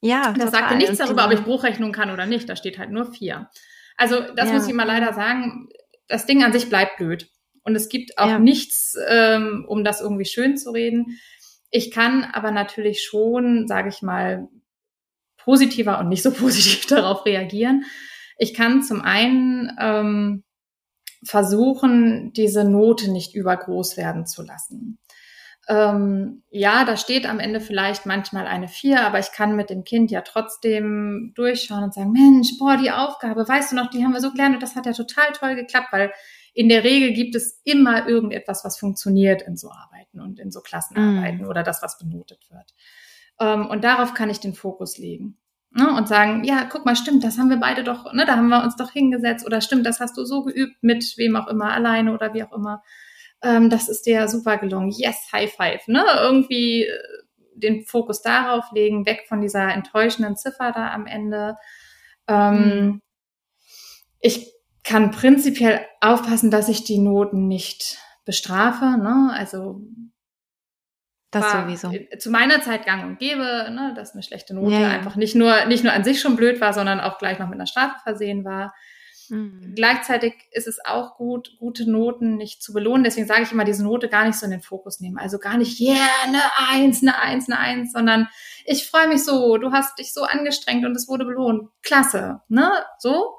[0.00, 2.48] Ja, das sagt ja nichts darüber, ob ich Bruchrechnung kann oder nicht.
[2.48, 3.48] Da steht halt nur vier.
[3.96, 4.54] Also das ja.
[4.54, 5.68] muss ich mal leider sagen
[6.08, 7.30] das Ding an sich bleibt blöd.
[7.62, 8.38] Und es gibt auch ja.
[8.38, 11.18] nichts, ähm, um das irgendwie schön zu reden.
[11.70, 14.48] Ich kann aber natürlich schon, sage ich mal,
[15.36, 17.84] positiver und nicht so positiv darauf reagieren.
[18.38, 20.44] Ich kann zum einen ähm,
[21.24, 24.98] versuchen, diese Note nicht übergroß werden zu lassen.
[25.70, 29.84] Ähm, ja, da steht am Ende vielleicht manchmal eine vier, aber ich kann mit dem
[29.84, 34.14] Kind ja trotzdem durchschauen und sagen, Mensch, boah, die Aufgabe, weißt du noch, die haben
[34.14, 36.10] wir so gelernt und das hat ja total toll geklappt, weil
[36.54, 40.60] in der Regel gibt es immer irgendetwas, was funktioniert in so Arbeiten und in so
[40.60, 41.48] Klassenarbeiten mm.
[41.48, 42.74] oder das, was benotet wird.
[43.38, 45.36] Ähm, und darauf kann ich den Fokus legen.
[45.70, 48.48] Ne, und sagen, ja, guck mal, stimmt, das haben wir beide doch, ne, da haben
[48.48, 51.70] wir uns doch hingesetzt oder stimmt, das hast du so geübt mit wem auch immer,
[51.72, 52.82] alleine oder wie auch immer.
[53.42, 54.90] Ähm, das ist dir super gelungen.
[54.90, 56.04] Yes, High Five, ne?
[56.20, 56.98] Irgendwie äh,
[57.54, 61.56] den Fokus darauf legen, weg von dieser enttäuschenden Ziffer da am Ende.
[62.26, 63.02] Ähm, mhm.
[64.20, 64.52] Ich
[64.84, 68.96] kann prinzipiell aufpassen, dass ich die Noten nicht bestrafe.
[68.98, 69.30] Ne?
[69.32, 69.82] Also
[71.30, 71.92] das sowieso.
[72.18, 74.88] Zu meiner Zeit gang und gäbe, ne, dass eine schlechte Note ja, ja.
[74.88, 77.56] einfach nicht nur, nicht nur an sich schon blöd war, sondern auch gleich noch mit
[77.56, 78.74] einer Strafe versehen war.
[79.30, 79.72] Mhm.
[79.74, 83.04] Gleichzeitig ist es auch gut, gute Noten nicht zu belohnen.
[83.04, 85.18] Deswegen sage ich immer, diese Note gar nicht so in den Fokus nehmen.
[85.18, 88.28] Also gar nicht, yeah, eine Eins, eine Eins, eine Eins, sondern
[88.64, 91.68] ich freue mich so, du hast dich so angestrengt und es wurde belohnt.
[91.82, 92.70] Klasse, ne?
[92.98, 93.38] So.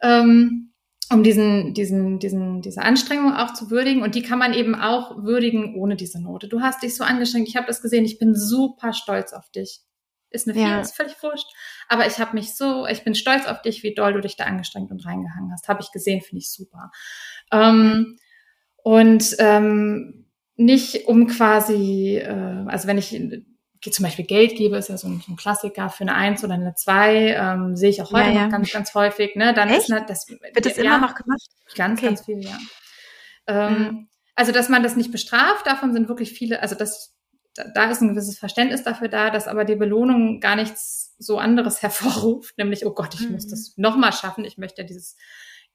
[0.00, 0.72] Ähm,
[1.12, 4.02] um diesen, diesen, diesen, diese Anstrengung auch zu würdigen.
[4.02, 6.48] Und die kann man eben auch würdigen ohne diese Note.
[6.48, 9.82] Du hast dich so angestrengt, ich habe das gesehen, ich bin super stolz auf dich.
[10.32, 10.80] Ist eine 4, ja.
[10.80, 11.46] ist völlig wurscht.
[11.88, 14.44] Aber ich habe mich so, ich bin stolz auf dich, wie doll du dich da
[14.44, 15.68] angestrengt und reingehangen hast.
[15.68, 16.90] Habe ich gesehen, finde ich super.
[17.50, 18.18] Ähm,
[18.82, 20.26] und ähm,
[20.56, 23.10] nicht um quasi, äh, also wenn ich
[23.90, 26.54] zum Beispiel Geld gebe, ist ja so ein, so ein Klassiker für eine Eins oder
[26.54, 28.44] eine Zwei, ähm, sehe ich auch heute ja, ja.
[28.44, 29.34] noch ganz, ganz häufig.
[29.34, 29.54] Ne?
[29.54, 29.80] Dann Echt?
[29.80, 31.42] ist ne, das wird das ja, immer noch gemacht?
[31.74, 32.06] Ganz, okay.
[32.06, 32.58] ganz viel, ja.
[33.46, 34.08] Ähm, mhm.
[34.34, 37.14] Also, dass man das nicht bestraft, davon sind wirklich viele, also das,
[37.54, 41.82] da, ist ein gewisses Verständnis dafür da, dass aber die Belohnung gar nichts so anderes
[41.82, 43.32] hervorruft, nämlich, oh Gott, ich mhm.
[43.32, 45.16] muss das nochmal schaffen, ich möchte ja dieses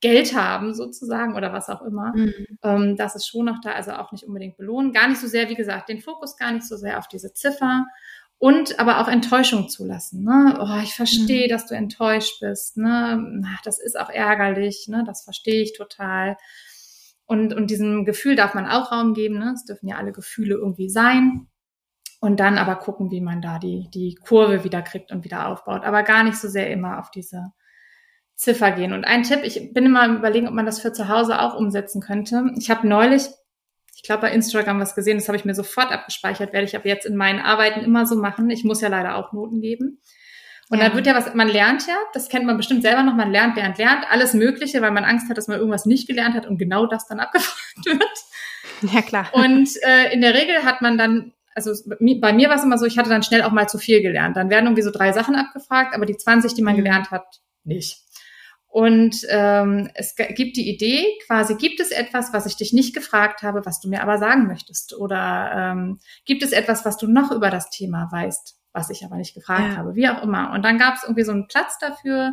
[0.00, 2.12] Geld haben sozusagen oder was auch immer.
[2.14, 2.58] Mhm.
[2.62, 4.92] Ähm, das ist schon noch da, also auch nicht unbedingt belohnen.
[4.92, 7.86] Gar nicht so sehr, wie gesagt, den Fokus gar nicht so sehr auf diese Ziffer
[8.38, 10.22] und aber auch Enttäuschung zulassen.
[10.22, 10.56] Ne?
[10.60, 11.50] Oh, ich verstehe, mhm.
[11.50, 12.76] dass du enttäuscht bist.
[12.76, 13.42] Ne?
[13.44, 14.86] Ach, das ist auch ärgerlich.
[14.88, 15.02] Ne?
[15.04, 16.36] Das verstehe ich total.
[17.26, 19.38] Und, und diesem Gefühl darf man auch Raum geben.
[19.38, 19.52] Ne?
[19.54, 21.48] Es dürfen ja alle Gefühle irgendwie sein.
[22.20, 25.84] Und dann aber gucken, wie man da die, die Kurve wieder kriegt und wieder aufbaut.
[25.84, 27.52] Aber gar nicht so sehr immer auf diese
[28.34, 28.92] Ziffer gehen.
[28.92, 32.00] Und ein Tipp, ich bin immer überlegen, ob man das für zu Hause auch umsetzen
[32.00, 32.50] könnte.
[32.58, 33.28] Ich habe neulich,
[33.94, 36.86] ich glaube bei Instagram was gesehen, das habe ich mir sofort abgespeichert, werde ich aber
[36.86, 38.50] jetzt in meinen Arbeiten immer so machen.
[38.50, 40.00] Ich muss ja leider auch Noten geben.
[40.70, 40.84] Und ja.
[40.84, 43.56] dann wird ja was, man lernt ja, das kennt man bestimmt selber noch, man lernt,
[43.56, 46.58] lernt, lernt, alles Mögliche, weil man Angst hat, dass man irgendwas nicht gelernt hat und
[46.58, 48.92] genau das dann abgefragt wird.
[48.92, 49.28] Ja, klar.
[49.32, 52.86] Und äh, in der Regel hat man dann, also bei mir war es immer so,
[52.86, 54.36] ich hatte dann schnell auch mal zu viel gelernt.
[54.36, 56.78] Dann werden irgendwie so drei Sachen abgefragt, aber die 20, die man mhm.
[56.78, 57.98] gelernt hat, nicht.
[58.68, 63.42] Und ähm, es gibt die Idee, quasi gibt es etwas, was ich dich nicht gefragt
[63.42, 64.96] habe, was du mir aber sagen möchtest?
[64.96, 69.16] Oder ähm, gibt es etwas, was du noch über das Thema weißt, was ich aber
[69.16, 69.76] nicht gefragt ja.
[69.78, 69.94] habe?
[69.94, 70.52] Wie auch immer.
[70.52, 72.32] Und dann gab es irgendwie so einen Platz dafür,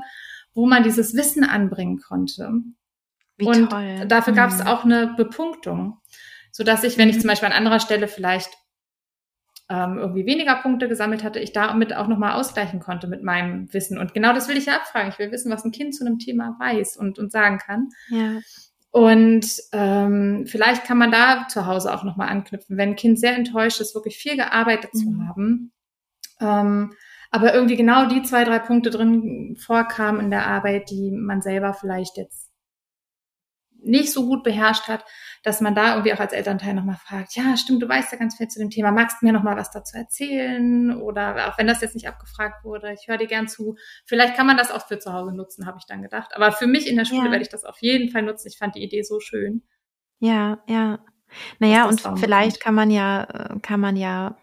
[0.53, 2.51] wo man dieses Wissen anbringen konnte.
[3.37, 4.05] Wie und toll.
[4.07, 4.67] dafür gab es mhm.
[4.67, 5.99] auch eine Bepunktung,
[6.51, 7.21] so dass ich, wenn ich mhm.
[7.21, 8.51] zum Beispiel an anderer Stelle vielleicht
[9.69, 13.97] ähm, irgendwie weniger Punkte gesammelt hatte, ich damit auch nochmal ausgleichen konnte mit meinem Wissen.
[13.97, 15.09] Und genau das will ich ja abfragen.
[15.09, 17.89] Ich will wissen, was ein Kind zu einem Thema weiß und, und sagen kann.
[18.09, 18.39] Ja.
[18.91, 23.35] Und ähm, vielleicht kann man da zu Hause auch nochmal anknüpfen, wenn ein Kind sehr
[23.35, 24.97] enttäuscht ist, wirklich viel gearbeitet mhm.
[24.99, 25.71] zu haben.
[26.39, 26.93] Ähm,
[27.31, 31.73] aber irgendwie genau die zwei, drei Punkte drin vorkamen in der Arbeit, die man selber
[31.73, 32.44] vielleicht jetzt
[33.85, 35.05] nicht so gut beherrscht hat,
[35.43, 38.35] dass man da irgendwie auch als Elternteil nochmal fragt, ja, stimmt, du weißt ja ganz
[38.35, 40.95] viel zu dem Thema, magst du mir nochmal was dazu erzählen?
[40.99, 43.75] Oder auch wenn das jetzt nicht abgefragt wurde, ich höre dir gern zu.
[44.05, 46.31] Vielleicht kann man das auch für zu Hause nutzen, habe ich dann gedacht.
[46.35, 47.31] Aber für mich in der Schule ja.
[47.31, 48.47] werde ich das auf jeden Fall nutzen.
[48.47, 49.61] Ich fand die Idee so schön.
[50.19, 50.99] Ja, ja.
[51.59, 54.37] Naja, und vielleicht kann man ja, äh, kann man ja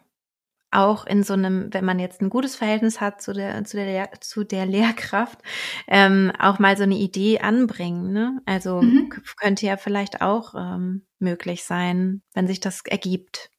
[0.72, 4.10] auch in so einem, wenn man jetzt ein gutes Verhältnis hat zu der, zu der,
[4.20, 5.38] zu der Lehrkraft,
[5.86, 8.12] ähm, auch mal so eine Idee anbringen.
[8.12, 8.40] Ne?
[8.46, 9.12] Also mhm.
[9.36, 13.50] könnte ja vielleicht auch ähm, möglich sein, wenn sich das ergibt.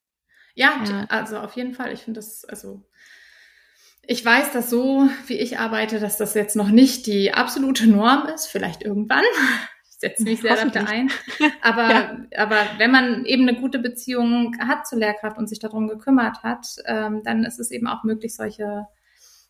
[0.55, 1.05] Ja, ja.
[1.09, 1.93] also auf jeden Fall.
[1.93, 2.83] Ich finde das, also
[4.05, 8.27] ich weiß, dass so, wie ich arbeite, dass das jetzt noch nicht die absolute Norm
[8.27, 9.23] ist, vielleicht irgendwann
[10.03, 11.09] setze mich sehr dafür ein.
[11.61, 12.17] Aber, ja.
[12.37, 16.67] aber wenn man eben eine gute Beziehung hat zur Lehrkraft und sich darum gekümmert hat,
[16.85, 18.85] ähm, dann ist es eben auch möglich, solche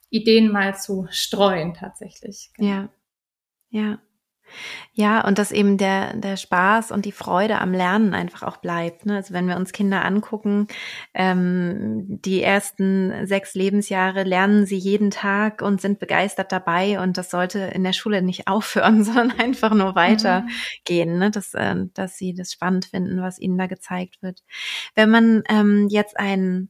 [0.10, 2.52] Ideen mal zu streuen tatsächlich.
[2.56, 2.70] Genau.
[2.70, 2.90] Ja,
[3.70, 4.00] ja.
[4.94, 9.06] Ja, und dass eben der, der Spaß und die Freude am Lernen einfach auch bleibt.
[9.06, 9.16] Ne?
[9.16, 10.68] Also wenn wir uns Kinder angucken,
[11.14, 17.32] ähm, die ersten sechs Lebensjahre lernen sie jeden Tag und sind begeistert dabei und das
[17.32, 21.20] sollte in der Schule nicht aufhören, sondern einfach nur weitergehen, mhm.
[21.20, 21.32] ne?
[21.32, 24.44] dass, äh, dass sie das spannend finden, was ihnen da gezeigt wird.
[24.96, 26.70] Wenn man ähm, jetzt ein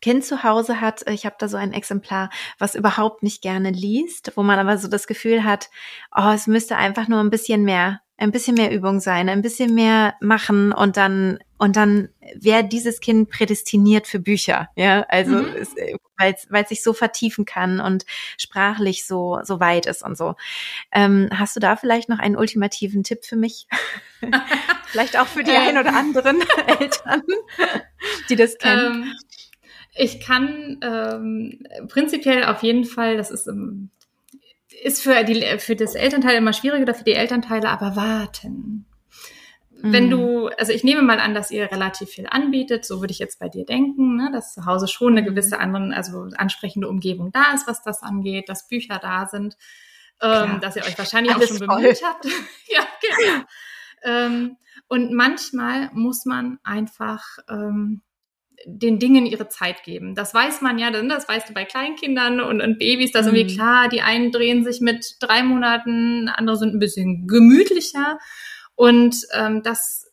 [0.00, 4.32] Kind zu Hause hat, ich habe da so ein Exemplar, was überhaupt nicht gerne liest,
[4.36, 5.70] wo man aber so das Gefühl hat,
[6.14, 9.74] oh, es müsste einfach nur ein bisschen mehr, ein bisschen mehr Übung sein, ein bisschen
[9.74, 15.54] mehr machen und dann und dann wäre dieses Kind prädestiniert für Bücher, ja, also mhm.
[16.16, 20.34] weil es sich so vertiefen kann und sprachlich so so weit ist und so.
[20.92, 23.66] Ähm, hast du da vielleicht noch einen ultimativen Tipp für mich?
[24.86, 27.22] vielleicht auch für die ein oder anderen Eltern,
[28.28, 29.04] die das kennen.
[29.04, 29.14] Ähm
[29.98, 33.90] ich kann ähm, prinzipiell auf jeden Fall, das ist, ähm,
[34.82, 38.86] ist für, die, für das Elternteil immer schwieriger oder für die Elternteile, aber warten.
[39.70, 39.92] Mhm.
[39.92, 43.18] Wenn du, also ich nehme mal an, dass ihr relativ viel anbietet, so würde ich
[43.18, 45.34] jetzt bei dir denken, ne, dass zu Hause schon eine mhm.
[45.34, 49.56] gewisse anderen, also ansprechende Umgebung da ist, was das angeht, dass Bücher da sind,
[50.20, 52.24] ähm, dass ihr euch wahrscheinlich Alles auch schon bemüht habt.
[52.68, 53.44] ja, genau.
[54.02, 54.56] ähm,
[54.88, 58.02] und manchmal muss man einfach ähm,
[58.66, 60.14] den Dingen ihre Zeit geben.
[60.14, 63.52] Das weiß man ja, das weißt du bei Kleinkindern und, und Babys, da ist irgendwie
[63.52, 63.56] mhm.
[63.56, 68.18] klar, die einen drehen sich mit drei Monaten, andere sind ein bisschen gemütlicher
[68.74, 70.06] und ähm, das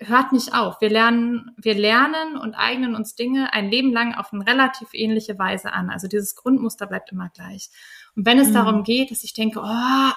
[0.00, 0.80] hört nicht auf.
[0.80, 5.38] Wir lernen, wir lernen und eignen uns Dinge ein Leben lang auf eine relativ ähnliche
[5.38, 5.90] Weise an.
[5.90, 7.70] Also dieses Grundmuster bleibt immer gleich.
[8.16, 8.54] Und wenn es mhm.
[8.54, 10.12] darum geht, dass ich denke, oh,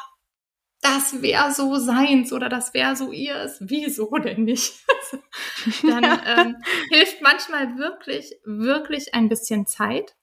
[0.95, 3.57] das wäre so seins oder das wäre so ihrs.
[3.59, 4.73] Wieso denn nicht?
[5.83, 6.55] Dann ähm,
[6.89, 10.15] hilft manchmal wirklich, wirklich ein bisschen Zeit.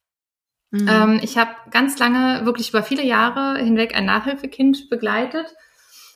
[0.70, 0.88] Mhm.
[0.88, 5.54] Ähm, ich habe ganz lange, wirklich über viele Jahre hinweg ein Nachhilfekind begleitet.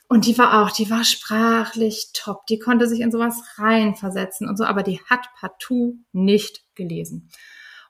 [0.08, 2.46] Und die war auch, die war sprachlich top.
[2.46, 7.30] Die konnte sich in sowas reinversetzen und so, aber die hat partout nicht gelesen.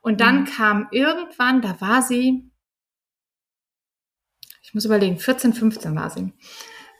[0.00, 0.44] Und dann mhm.
[0.46, 2.47] kam irgendwann, da war sie
[4.68, 6.30] ich muss überlegen, 14, 15 war sie.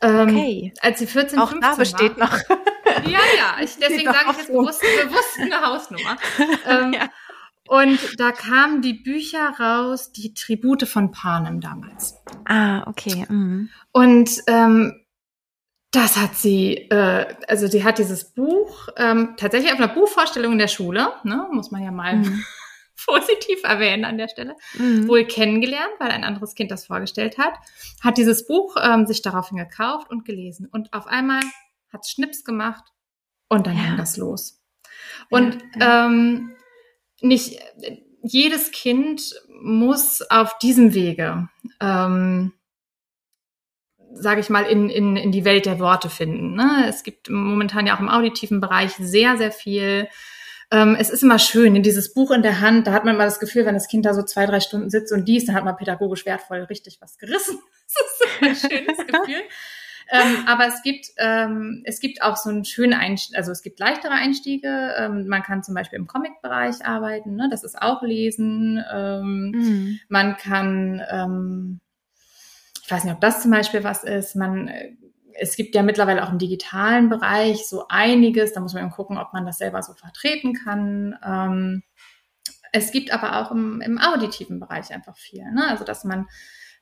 [0.00, 0.72] Ähm, okay.
[0.80, 2.38] Als sie 14, Auch 15 da besteht war, noch.
[3.04, 6.16] ja, ja, ich, deswegen sage ich jetzt bewusst, bewusst eine Hausnummer.
[6.66, 7.10] Ähm, ja.
[7.66, 12.14] Und da kamen die Bücher raus, die Tribute von Panem damals.
[12.46, 13.26] Ah, okay.
[13.28, 13.68] Mhm.
[13.92, 15.04] Und ähm,
[15.90, 20.58] das hat sie, äh, also sie hat dieses Buch ähm, tatsächlich auf einer Buchvorstellung in
[20.58, 22.44] der Schule, ne, muss man ja mal mhm.
[23.06, 25.08] positiv erwähnen an der Stelle, mhm.
[25.08, 27.54] wohl kennengelernt, weil ein anderes Kind das vorgestellt hat,
[28.02, 30.68] hat dieses Buch ähm, sich daraufhin gekauft und gelesen.
[30.70, 31.42] Und auf einmal
[31.92, 32.84] hat es Schnips gemacht
[33.48, 33.84] und dann ja.
[33.84, 34.60] ging das los.
[35.30, 36.54] Und ja, Ähm,
[37.20, 37.58] nicht
[38.22, 41.48] jedes Kind muss auf diesem Wege,
[41.80, 42.52] ähm,
[44.12, 46.54] sage ich mal, in, in, in die Welt der Worte finden.
[46.54, 46.86] Ne?
[46.88, 50.08] Es gibt momentan ja auch im auditiven Bereich sehr, sehr viel
[50.70, 53.24] ähm, es ist immer schön, in dieses Buch in der Hand, da hat man mal
[53.24, 55.64] das Gefühl, wenn das Kind da so zwei, drei Stunden sitzt und liest, dann hat
[55.64, 57.58] man pädagogisch wertvoll richtig was gerissen.
[58.40, 59.42] Das ist ein schönes Gefühl.
[60.10, 63.78] Ähm, aber es gibt, ähm, es gibt auch so einen schönen Einstieg, also es gibt
[63.78, 64.94] leichtere Einstiege.
[64.98, 67.48] Ähm, man kann zum Beispiel im Comic-Bereich arbeiten, ne?
[67.50, 68.82] das ist auch Lesen.
[68.90, 70.00] Ähm, mhm.
[70.08, 71.80] Man kann, ähm,
[72.82, 74.92] ich weiß nicht, ob das zum Beispiel was ist, man äh,
[75.38, 78.52] es gibt ja mittlerweile auch im digitalen Bereich so einiges.
[78.52, 81.16] Da muss man eben gucken, ob man das selber so vertreten kann.
[81.24, 81.82] Ähm,
[82.72, 85.44] es gibt aber auch im, im auditiven Bereich einfach viel.
[85.52, 85.66] Ne?
[85.68, 86.28] Also, dass man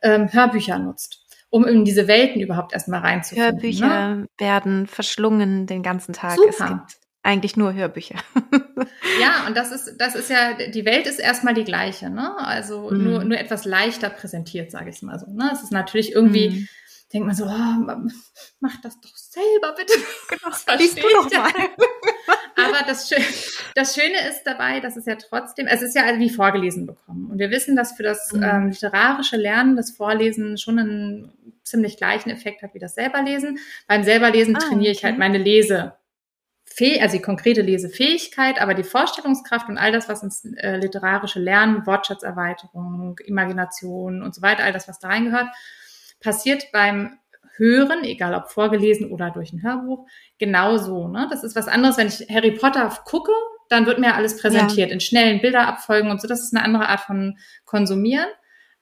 [0.03, 3.53] ähm, Hörbücher nutzt, um in diese Welten überhaupt erstmal reinzufinden.
[3.53, 4.29] Hörbücher ne?
[4.39, 6.37] werden verschlungen den ganzen Tag.
[6.37, 6.51] Super.
[6.51, 8.17] Es gibt eigentlich nur Hörbücher.
[9.21, 12.37] ja, und das ist, das ist ja, die Welt ist erstmal die gleiche, ne?
[12.39, 13.05] Also mhm.
[13.05, 15.27] nur, nur etwas leichter präsentiert, sage ich mal so.
[15.31, 15.51] Ne?
[15.53, 16.69] Es ist natürlich irgendwie mhm
[17.13, 18.09] denkt man so, oh,
[18.61, 19.93] mach das doch selber bitte.
[20.29, 21.53] Genau, das du doch mal.
[22.57, 23.25] Aber das, Schöne,
[23.75, 27.31] das Schöne ist dabei, dass es ja trotzdem, es ist ja wie vorgelesen bekommen.
[27.31, 28.43] Und wir wissen, dass für das mhm.
[28.43, 31.33] ähm, literarische Lernen das Vorlesen schon einen
[31.63, 33.59] ziemlich gleichen Effekt hat wie das Selberlesen.
[33.87, 35.95] Beim Selberlesen ah, trainiere ich halt meine Lese.
[37.01, 41.87] Also die konkrete Lesefähigkeit, aber die Vorstellungskraft und all das, was ins äh, literarische Lernen,
[41.87, 45.49] Wortschatzerweiterung, Imagination und so weiter, all das, was da reingehört,
[46.27, 47.19] passiert beim
[47.57, 50.07] Hören, egal ob vorgelesen oder durch ein Hörbuch,
[50.39, 51.07] genauso.
[51.07, 51.29] Ne?
[51.31, 53.33] Das ist was anderes, wenn ich Harry Potter gucke,
[53.69, 54.95] dann wird mir alles präsentiert ja.
[54.95, 56.27] in schnellen Bilderabfolgen und so.
[56.27, 58.27] Das ist eine andere Art von Konsumieren.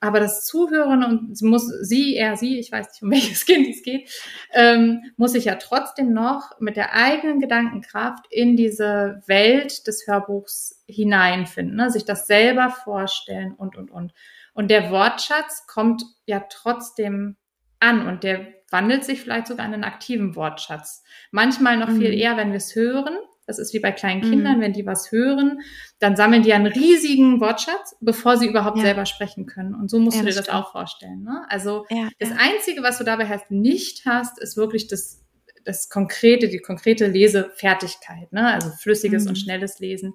[0.00, 3.82] Aber das Zuhören und muss sie, er, sie, ich weiß nicht, um welches Kind es
[3.82, 4.10] geht,
[4.52, 10.82] ähm, muss ich ja trotzdem noch mit der eigenen Gedankenkraft in diese Welt des Hörbuchs
[10.86, 11.90] hineinfinden, ne?
[11.90, 14.12] sich das selber vorstellen und, und, und.
[14.54, 17.36] Und der Wortschatz kommt ja trotzdem
[17.80, 21.02] an und der wandelt sich vielleicht sogar in einen aktiven Wortschatz.
[21.30, 22.00] Manchmal noch mhm.
[22.00, 23.16] viel eher, wenn wir es hören.
[23.46, 24.60] Das ist wie bei kleinen Kindern, mhm.
[24.62, 25.60] wenn die was hören,
[25.98, 28.84] dann sammeln die einen riesigen Wortschatz, bevor sie überhaupt ja.
[28.84, 29.74] selber sprechen können.
[29.74, 31.22] Und so musst ja, du dir das, das auch vorstellen.
[31.24, 31.44] Ne?
[31.48, 35.22] Also ja, das Einzige, was du dabei hast, nicht hast, ist wirklich das,
[35.64, 38.52] das konkrete, die konkrete Lesefertigkeit, ne?
[38.52, 39.30] also flüssiges mhm.
[39.30, 40.14] und schnelles Lesen.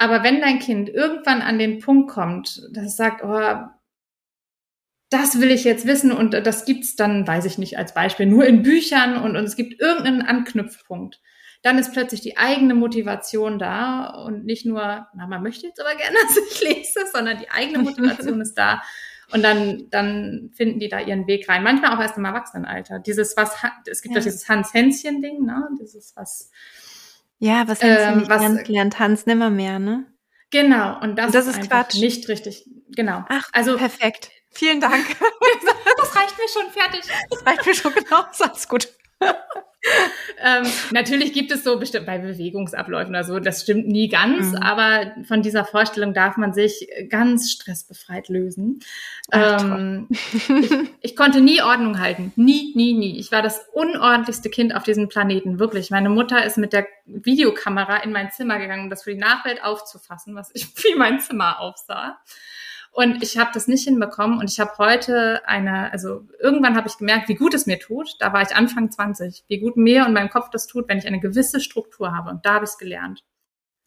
[0.00, 3.68] Aber wenn dein Kind irgendwann an den Punkt kommt, dass es sagt, oh,
[5.10, 8.46] das will ich jetzt wissen und das gibt's dann, weiß ich nicht, als Beispiel nur
[8.46, 11.20] in Büchern und, und es gibt irgendeinen Anknüpfpunkt.
[11.60, 15.94] Dann ist plötzlich die eigene Motivation da und nicht nur, na, man möchte jetzt aber
[15.94, 18.80] gerne, dass ich lese, sondern die eigene Motivation ist da.
[19.32, 21.62] Und dann, dann finden die da ihren Weg rein.
[21.62, 23.00] Manchmal auch erst im Erwachsenenalter.
[23.00, 24.20] Dieses, was, es gibt ja.
[24.20, 25.68] doch dieses Hans-Hänschen-Ding, ne?
[25.78, 26.50] Dieses, was.
[27.40, 30.04] Ja, was ähm, nicht was, lernt, Hans nimmer mehr, ne?
[30.50, 31.00] Genau.
[31.00, 31.94] Und das, und das ist, ist Quatsch.
[31.94, 32.64] nicht richtig.
[32.90, 33.24] Genau.
[33.28, 34.30] Ach, also, perfekt.
[34.52, 35.06] Vielen Dank.
[35.96, 37.00] das reicht mir schon fertig.
[37.30, 38.24] Das reicht mir schon genau.
[38.38, 38.88] Alles gut.
[40.38, 44.56] ähm, natürlich gibt es so bestimmt bei Bewegungsabläufen oder so, das stimmt nie ganz, mhm.
[44.56, 48.80] aber von dieser Vorstellung darf man sich ganz stressbefreit lösen.
[49.30, 52.32] Ach, ähm, ich, ich, konnte nie Ordnung halten.
[52.36, 53.18] Nie, nie, nie.
[53.18, 55.90] Ich war das unordentlichste Kind auf diesem Planeten, wirklich.
[55.90, 59.62] Meine Mutter ist mit der Videokamera in mein Zimmer gegangen, um das für die Nachwelt
[59.62, 62.18] aufzufassen, was ich wie mein Zimmer aufsah.
[62.92, 66.98] Und ich habe das nicht hinbekommen und ich habe heute eine, also irgendwann habe ich
[66.98, 68.16] gemerkt, wie gut es mir tut.
[68.18, 71.06] Da war ich Anfang 20, wie gut mir und meinem Kopf das tut, wenn ich
[71.06, 72.30] eine gewisse Struktur habe.
[72.30, 73.24] Und da habe ich es gelernt.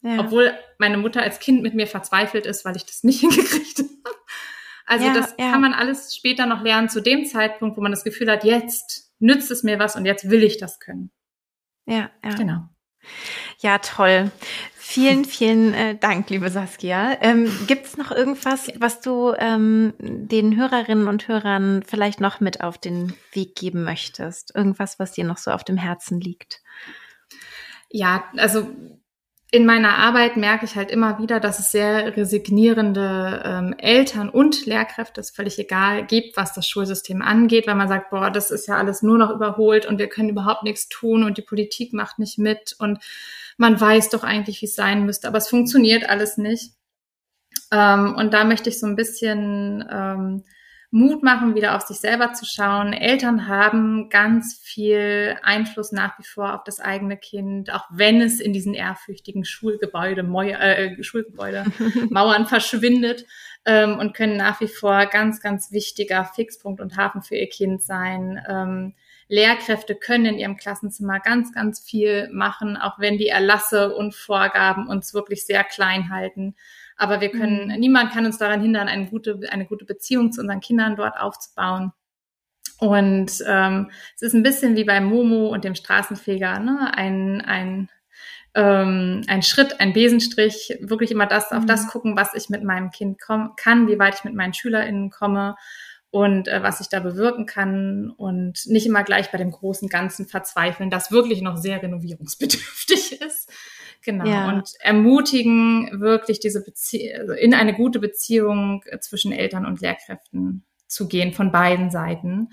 [0.00, 0.20] Ja.
[0.20, 4.16] Obwohl meine Mutter als Kind mit mir verzweifelt ist, weil ich das nicht hingekriegt habe.
[4.86, 5.50] Also ja, das ja.
[5.50, 9.12] kann man alles später noch lernen, zu dem Zeitpunkt, wo man das Gefühl hat, jetzt
[9.18, 11.10] nützt es mir was und jetzt will ich das können.
[11.86, 12.34] Ja, ja.
[12.34, 12.68] Genau.
[13.58, 14.30] Ja, toll.
[14.74, 17.16] Vielen, vielen äh, Dank, liebe Saskia.
[17.20, 22.60] Ähm, Gibt es noch irgendwas, was du ähm, den Hörerinnen und Hörern vielleicht noch mit
[22.62, 24.54] auf den Weg geben möchtest?
[24.54, 26.62] Irgendwas, was dir noch so auf dem Herzen liegt?
[27.90, 28.68] Ja, also
[29.54, 34.66] in meiner Arbeit merke ich halt immer wieder, dass es sehr resignierende ähm, Eltern und
[34.66, 38.66] Lehrkräfte, ist völlig egal, gibt, was das Schulsystem angeht, weil man sagt, boah, das ist
[38.66, 42.18] ja alles nur noch überholt und wir können überhaupt nichts tun und die Politik macht
[42.18, 42.98] nicht mit und
[43.56, 46.72] man weiß doch eigentlich, wie es sein müsste, aber es funktioniert alles nicht.
[47.70, 50.42] Ähm, und da möchte ich so ein bisschen ähm,
[50.94, 52.92] Mut machen, wieder auf sich selber zu schauen.
[52.92, 58.38] Eltern haben ganz viel Einfluss nach wie vor auf das eigene Kind, auch wenn es
[58.38, 61.64] in diesen ehrfürchtigen Schulgebäude, äh, Schulgebäude
[62.10, 63.26] Mauern verschwindet
[63.64, 67.82] ähm, und können nach wie vor ganz, ganz wichtiger Fixpunkt und Hafen für ihr Kind
[67.82, 68.40] sein.
[68.48, 68.94] Ähm,
[69.26, 74.86] Lehrkräfte können in ihrem Klassenzimmer ganz, ganz viel machen, auch wenn die Erlasse und Vorgaben
[74.86, 76.54] uns wirklich sehr klein halten.
[76.96, 77.80] Aber wir können, mhm.
[77.80, 81.92] niemand kann uns daran hindern, eine gute, eine gute Beziehung zu unseren Kindern dort aufzubauen.
[82.78, 86.92] Und ähm, es ist ein bisschen wie bei Momo und dem Straßenfeger, ne?
[86.94, 87.88] ein, ein,
[88.54, 91.58] ähm, ein Schritt, ein Besenstrich, wirklich immer das, mhm.
[91.58, 94.54] auf das gucken, was ich mit meinem Kind komm, kann, wie weit ich mit meinen
[94.54, 95.56] SchülerInnen komme
[96.10, 100.26] und äh, was ich da bewirken kann und nicht immer gleich bei dem großen Ganzen
[100.26, 103.43] verzweifeln, das wirklich noch sehr renovierungsbedürftig ist.
[104.04, 104.26] Genau.
[104.26, 104.48] Ja.
[104.48, 111.08] Und ermutigen, wirklich diese Beziehung, also in eine gute Beziehung zwischen Eltern und Lehrkräften zu
[111.08, 112.50] gehen, von beiden Seiten.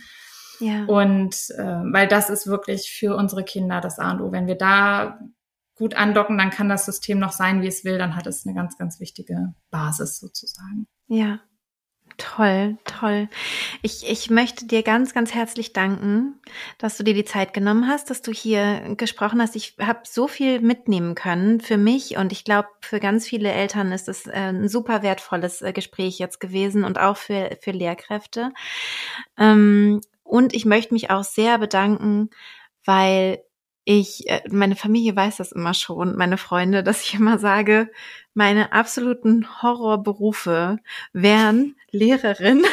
[0.59, 0.85] Ja.
[0.85, 4.31] Und äh, weil das ist wirklich für unsere Kinder das A und O.
[4.31, 5.19] Wenn wir da
[5.75, 8.55] gut andocken, dann kann das System noch sein, wie es will, dann hat es eine
[8.55, 10.87] ganz, ganz wichtige Basis sozusagen.
[11.07, 11.41] Ja,
[12.21, 13.29] Toll, toll.
[13.81, 16.39] Ich, ich möchte dir ganz, ganz herzlich danken,
[16.77, 19.55] dass du dir die Zeit genommen hast, dass du hier gesprochen hast.
[19.55, 23.91] Ich habe so viel mitnehmen können für mich und ich glaube, für ganz viele Eltern
[23.91, 28.51] ist es äh, ein super wertvolles äh, Gespräch jetzt gewesen und auch für, für Lehrkräfte.
[29.39, 32.29] Ähm, und ich möchte mich auch sehr bedanken,
[32.85, 33.39] weil
[33.85, 37.89] ich, äh, meine Familie weiß das immer schon, meine Freunde, dass ich immer sage,
[38.33, 40.77] meine absoluten Horrorberufe
[41.13, 42.63] wären Lehrerin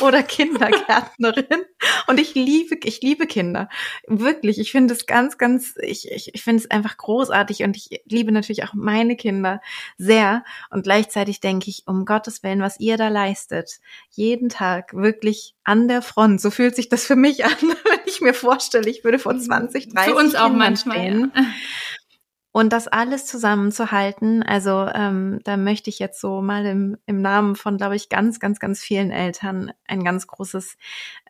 [0.00, 1.64] oder Kindergärtnerin.
[2.06, 3.68] Und ich liebe, ich liebe Kinder.
[4.06, 4.58] Wirklich.
[4.58, 8.32] Ich finde es ganz, ganz, ich, ich, ich finde es einfach großartig und ich liebe
[8.32, 9.60] natürlich auch meine Kinder
[9.98, 10.44] sehr.
[10.70, 13.80] Und gleichzeitig denke ich, um Gottes Willen, was ihr da leistet,
[14.10, 16.40] jeden Tag wirklich an der Front.
[16.40, 19.92] So fühlt sich das für mich an, wenn ich mir vorstelle, ich würde vor 20,
[19.92, 20.98] 30 Für uns auch Kindern manchmal.
[20.98, 21.32] Stehen.
[21.34, 21.44] Ja.
[22.52, 27.54] Und das alles zusammenzuhalten, also ähm, da möchte ich jetzt so mal im, im Namen
[27.54, 30.76] von, glaube ich, ganz, ganz, ganz vielen Eltern ein ganz großes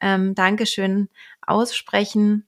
[0.00, 1.10] ähm, Dankeschön
[1.46, 2.46] aussprechen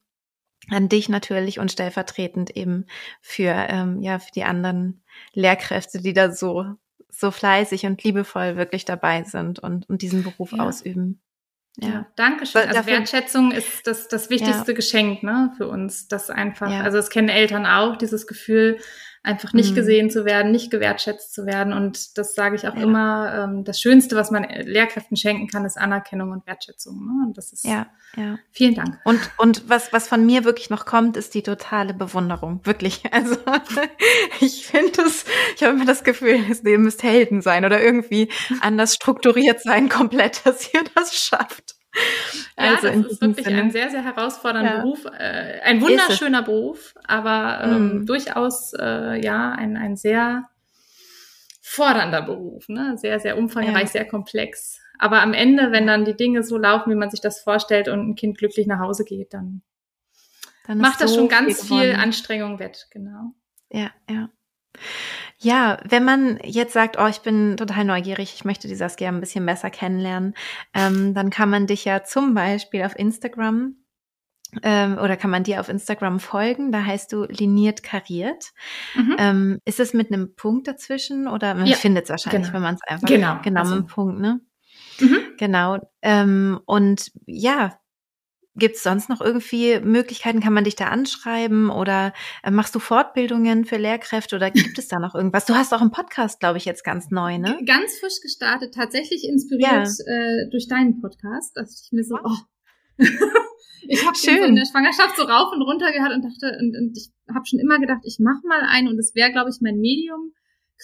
[0.70, 2.86] an dich natürlich und stellvertretend eben
[3.20, 5.02] für ähm, ja für die anderen
[5.32, 6.64] Lehrkräfte, die da so
[7.08, 10.64] so fleißig und liebevoll wirklich dabei sind und und diesen Beruf ja.
[10.64, 11.20] ausüben.
[11.76, 12.62] Ja, danke schön.
[12.62, 14.76] Also Dafür, Wertschätzung ist das, das wichtigste ja.
[14.76, 16.06] Geschenk ne, für uns.
[16.08, 16.82] Das einfach, ja.
[16.82, 18.78] also das kennen Eltern auch, dieses Gefühl,
[19.24, 19.74] einfach nicht mhm.
[19.76, 21.72] gesehen zu werden, nicht gewertschätzt zu werden.
[21.72, 22.82] Und das sage ich auch ja.
[22.82, 26.96] immer, ähm, das Schönste, was man Lehrkräften schenken kann, ist Anerkennung und Wertschätzung.
[26.96, 27.26] Ne?
[27.26, 28.38] Und das ist ja, ja.
[28.50, 28.98] vielen Dank.
[29.04, 32.60] Und, und was, was von mir wirklich noch kommt, ist die totale Bewunderung.
[32.64, 33.02] Wirklich.
[33.12, 33.36] Also
[34.40, 38.94] ich finde es, ich habe immer das Gefühl, ihr müsst Helden sein oder irgendwie anders
[38.94, 41.76] strukturiert sein, komplett, dass ihr das schafft.
[42.58, 43.62] Ja, also das ist wirklich Sinne.
[43.62, 44.82] ein sehr, sehr herausfordernder ja.
[44.82, 45.04] Beruf.
[45.06, 48.06] Äh, ein wunderschöner Beruf, aber ähm, mhm.
[48.06, 50.48] durchaus äh, ja ein, ein sehr
[51.60, 52.68] fordernder Beruf.
[52.68, 52.96] Ne?
[52.98, 53.86] Sehr, sehr umfangreich, ja.
[53.86, 54.80] sehr komplex.
[54.98, 58.10] Aber am Ende, wenn dann die Dinge so laufen, wie man sich das vorstellt und
[58.10, 59.62] ein Kind glücklich nach Hause geht, dann,
[60.66, 62.86] dann macht das so schon ganz viel, viel Anstrengung wett.
[62.90, 63.32] Genau.
[63.70, 64.28] Ja, ja.
[65.42, 69.20] Ja, wenn man jetzt sagt, oh, ich bin total neugierig, ich möchte die Saskia ein
[69.20, 70.34] bisschen besser kennenlernen,
[70.72, 73.74] ähm, dann kann man dich ja zum Beispiel auf Instagram
[74.62, 76.70] ähm, oder kann man dir auf Instagram folgen.
[76.70, 78.52] Da heißt du liniert kariert.
[78.94, 79.16] Mhm.
[79.18, 82.54] Ähm, ist es mit einem Punkt dazwischen oder man ja, findet es wahrscheinlich, genau.
[82.54, 83.74] wenn man es einfach genau, genau also.
[83.74, 84.40] mit einem Punkt, ne?
[85.00, 85.18] Mhm.
[85.38, 85.78] Genau.
[86.02, 87.78] Ähm, und ja,
[88.54, 90.40] Gibt es sonst noch irgendwie Möglichkeiten?
[90.40, 94.88] Kann man dich da anschreiben oder äh, machst du Fortbildungen für Lehrkräfte oder gibt es
[94.88, 95.46] da noch irgendwas?
[95.46, 97.58] Du hast auch einen Podcast, glaube ich, jetzt ganz neu, ne?
[97.64, 100.12] Ganz frisch gestartet, tatsächlich inspiriert ja.
[100.12, 102.36] äh, durch deinen Podcast, dass ich mir so, oh.
[103.88, 106.94] ich habe schon in der Schwangerschaft so rauf und runter gehört und dachte, und, und
[106.94, 109.78] ich habe schon immer gedacht, ich mache mal einen und es wäre, glaube ich, mein
[109.78, 110.34] Medium.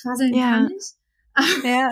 [0.01, 0.51] Quasseln ja.
[0.53, 0.95] kann ich.
[1.65, 1.89] Ja.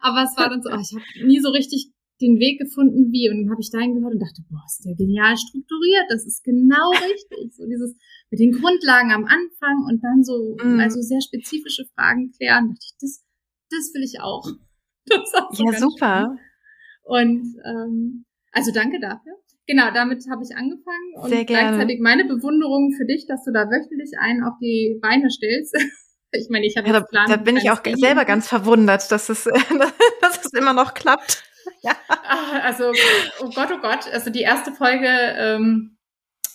[0.00, 3.28] Aber es war dann so, oh, ich habe nie so richtig den Weg gefunden, wie.
[3.28, 6.06] Und dann habe ich dahin gehört und dachte, boah, ist der genial strukturiert.
[6.08, 7.54] Das ist genau richtig.
[7.54, 7.94] So dieses
[8.30, 10.80] mit den Grundlagen am Anfang und dann so, mm.
[10.80, 12.68] also sehr spezifische Fragen klären.
[12.68, 13.24] Da dachte ich, das,
[13.70, 14.46] das will ich auch.
[15.12, 16.36] auch ja, super.
[16.36, 16.40] Schön.
[17.02, 19.34] Und ähm, also danke dafür.
[19.68, 23.66] Genau, damit habe ich angefangen und Sehr gleichzeitig meine Bewunderung für dich, dass du da
[23.66, 25.74] wöchentlich einen auf die Beine stellst.
[26.32, 29.44] Ich meine, ich habe ja, da, da bin ich auch selber ganz verwundert, dass es,
[30.20, 31.45] dass es immer noch klappt
[31.82, 31.96] ja.
[32.08, 32.92] Ah, also,
[33.40, 34.12] oh Gott, oh Gott.
[34.12, 35.96] Also die erste Folge ähm,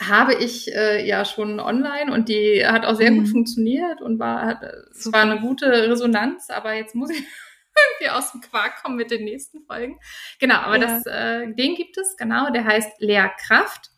[0.01, 3.19] habe ich äh, ja schon online und die hat auch sehr mhm.
[3.19, 7.19] gut funktioniert und war, hat, es war eine gute Resonanz, aber jetzt muss ich
[7.99, 9.99] irgendwie aus dem Quark kommen mit den nächsten Folgen.
[10.39, 10.87] Genau, aber ja.
[10.87, 13.89] das, äh, den gibt es, genau, der heißt Lehrkraft.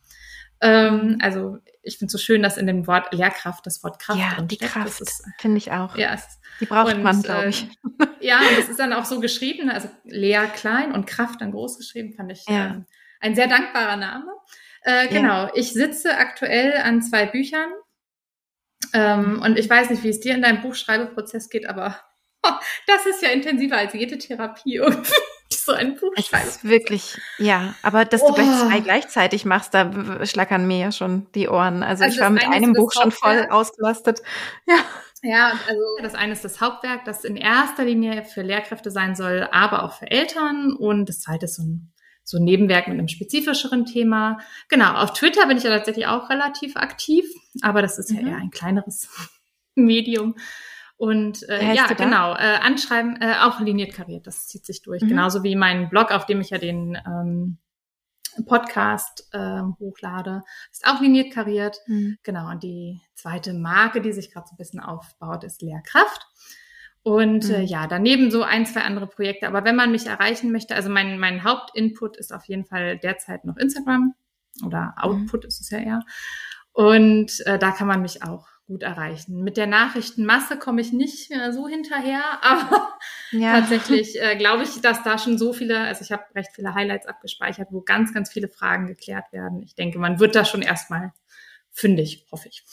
[0.62, 4.20] Ähm, also ich finde es so schön, dass in dem Wort Lehrkraft das Wort Kraft
[4.20, 5.04] Ja, die Kraft,
[5.40, 5.98] finde ich auch.
[5.98, 7.64] Ja, es, die braucht und, man, glaube ich.
[7.64, 11.52] Äh, ja, und es ist dann auch so geschrieben, also Lea klein und Kraft dann
[11.52, 12.68] groß geschrieben, fand ich ja.
[12.68, 12.86] ähm,
[13.20, 14.32] ein sehr dankbarer Name.
[14.82, 15.52] Äh, genau, ja.
[15.56, 17.70] ich sitze aktuell an zwei Büchern
[18.94, 22.00] ähm, und ich weiß nicht, wie es dir in deinem Buchschreibeprozess geht, aber
[22.44, 22.52] oh,
[22.88, 25.14] das ist ja intensiver als jede Therapie irgendwie
[25.66, 26.48] so ein Buch schreibe.
[26.48, 28.28] Ist wirklich, ja, aber dass oh.
[28.28, 31.84] du gleich zwei gleichzeitig machst, da schlackern mir ja schon die Ohren.
[31.84, 34.22] Also, also ich war mit einem Buch schon voll ausgelastet.
[34.68, 34.76] Ja.
[35.26, 39.48] Ja, also das eine ist das Hauptwerk, das in erster Linie für Lehrkräfte sein soll,
[39.54, 40.76] aber auch für Eltern.
[40.76, 41.94] Und das zweite ist so ein,
[42.26, 44.40] so ein Nebenwerk mit einem spezifischeren Thema.
[44.68, 47.24] Genau, auf Twitter bin ich ja tatsächlich auch relativ aktiv,
[47.62, 48.18] aber das ist mhm.
[48.18, 49.08] ja eher ein kleineres
[49.76, 50.36] Medium.
[50.96, 55.02] Und äh, ja, genau, äh, anschreiben, äh, auch liniert kariert, das zieht sich durch.
[55.02, 55.10] Mhm.
[55.10, 57.58] Genauso wie mein Blog, auf dem ich ja den ähm,
[58.46, 61.78] Podcast ähm, hochlade, ist auch liniert kariert.
[61.88, 62.18] Mhm.
[62.24, 66.28] Genau, und die zweite Marke, die sich gerade so ein bisschen aufbaut, ist Lehrkraft.
[67.04, 67.54] Und äh, mhm.
[67.56, 69.48] äh, ja, daneben so ein, zwei andere Projekte.
[69.48, 73.46] Aber wenn man mich erreichen möchte, also mein, mein Hauptinput ist auf jeden Fall derzeit
[73.46, 74.16] noch Instagram
[74.66, 75.04] oder mhm.
[75.04, 75.48] Output mhm.
[75.48, 76.00] ist es ja eher.
[76.72, 79.44] Und äh, da kann man mich auch gut erreichen.
[79.44, 82.98] Mit der Nachrichtenmasse komme ich nicht mehr so hinterher, aber
[83.32, 83.60] ja.
[83.60, 87.06] tatsächlich äh, glaube ich, dass da schon so viele, also ich habe recht viele Highlights
[87.06, 89.62] abgespeichert, wo ganz, ganz viele Fragen geklärt werden.
[89.62, 91.14] Ich denke, man wird da schon erstmal
[91.72, 92.64] fündig, hoffe ich.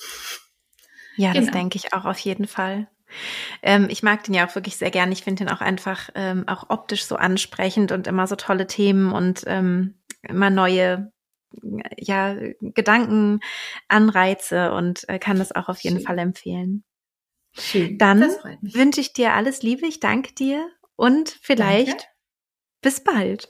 [1.17, 1.45] Ja, genau.
[1.45, 2.89] das denke ich auch auf jeden Fall.
[3.63, 5.13] Ähm, ich mag den ja auch wirklich sehr gern.
[5.13, 9.13] Ich finde den auch einfach ähm, auch optisch so ansprechend und immer so tolle Themen
[9.13, 11.13] und ähm, immer neue
[11.97, 13.41] ja, Gedanken,
[13.89, 16.07] Anreize und äh, kann das auch auf jeden Schön.
[16.07, 16.85] Fall empfehlen.
[17.59, 17.99] Schön.
[17.99, 18.23] Dann
[18.63, 19.87] wünsche ich dir alles Liebe.
[19.87, 22.05] Ich danke dir und vielleicht danke.
[22.81, 23.49] bis bald.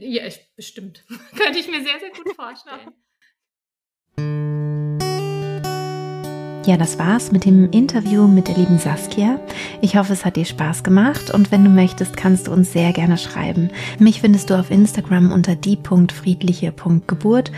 [0.00, 1.04] Ja, ich, bestimmt.
[1.36, 2.92] Könnte ich mir sehr, sehr gut vorstellen.
[6.68, 9.40] Ja, das war's mit dem Interview mit der lieben Saskia.
[9.80, 12.92] Ich hoffe, es hat dir Spaß gemacht und wenn du möchtest, kannst du uns sehr
[12.92, 13.70] gerne schreiben.
[13.98, 17.52] Mich findest du auf Instagram unter die.friedliche.geburt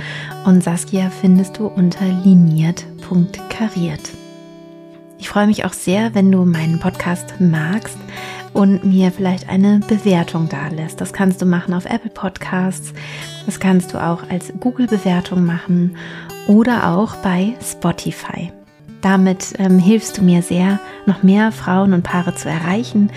[0.46, 4.12] und Saskia findest du unter liniert.kariert.
[5.18, 7.98] Ich freue mich auch sehr, wenn du meinen Podcast magst
[8.52, 11.00] und mir vielleicht eine Bewertung da lässt.
[11.00, 12.92] Das kannst du machen auf Apple Podcasts,
[13.44, 15.96] das kannst du auch als Google-Bewertung machen
[16.46, 18.52] oder auch bei Spotify.
[19.02, 23.10] Damit ähm, hilfst du mir sehr, noch mehr Frauen und Paare zu erreichen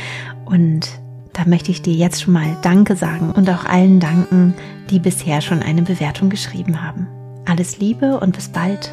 [0.46, 0.88] und
[1.34, 4.54] da möchte ich dir jetzt schon mal Danke sagen und auch allen danken,
[4.90, 7.08] die bisher schon eine Bewertung geschrieben haben.
[7.46, 8.92] Alles Liebe und bis bald,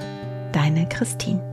[0.53, 1.50] deine Christine.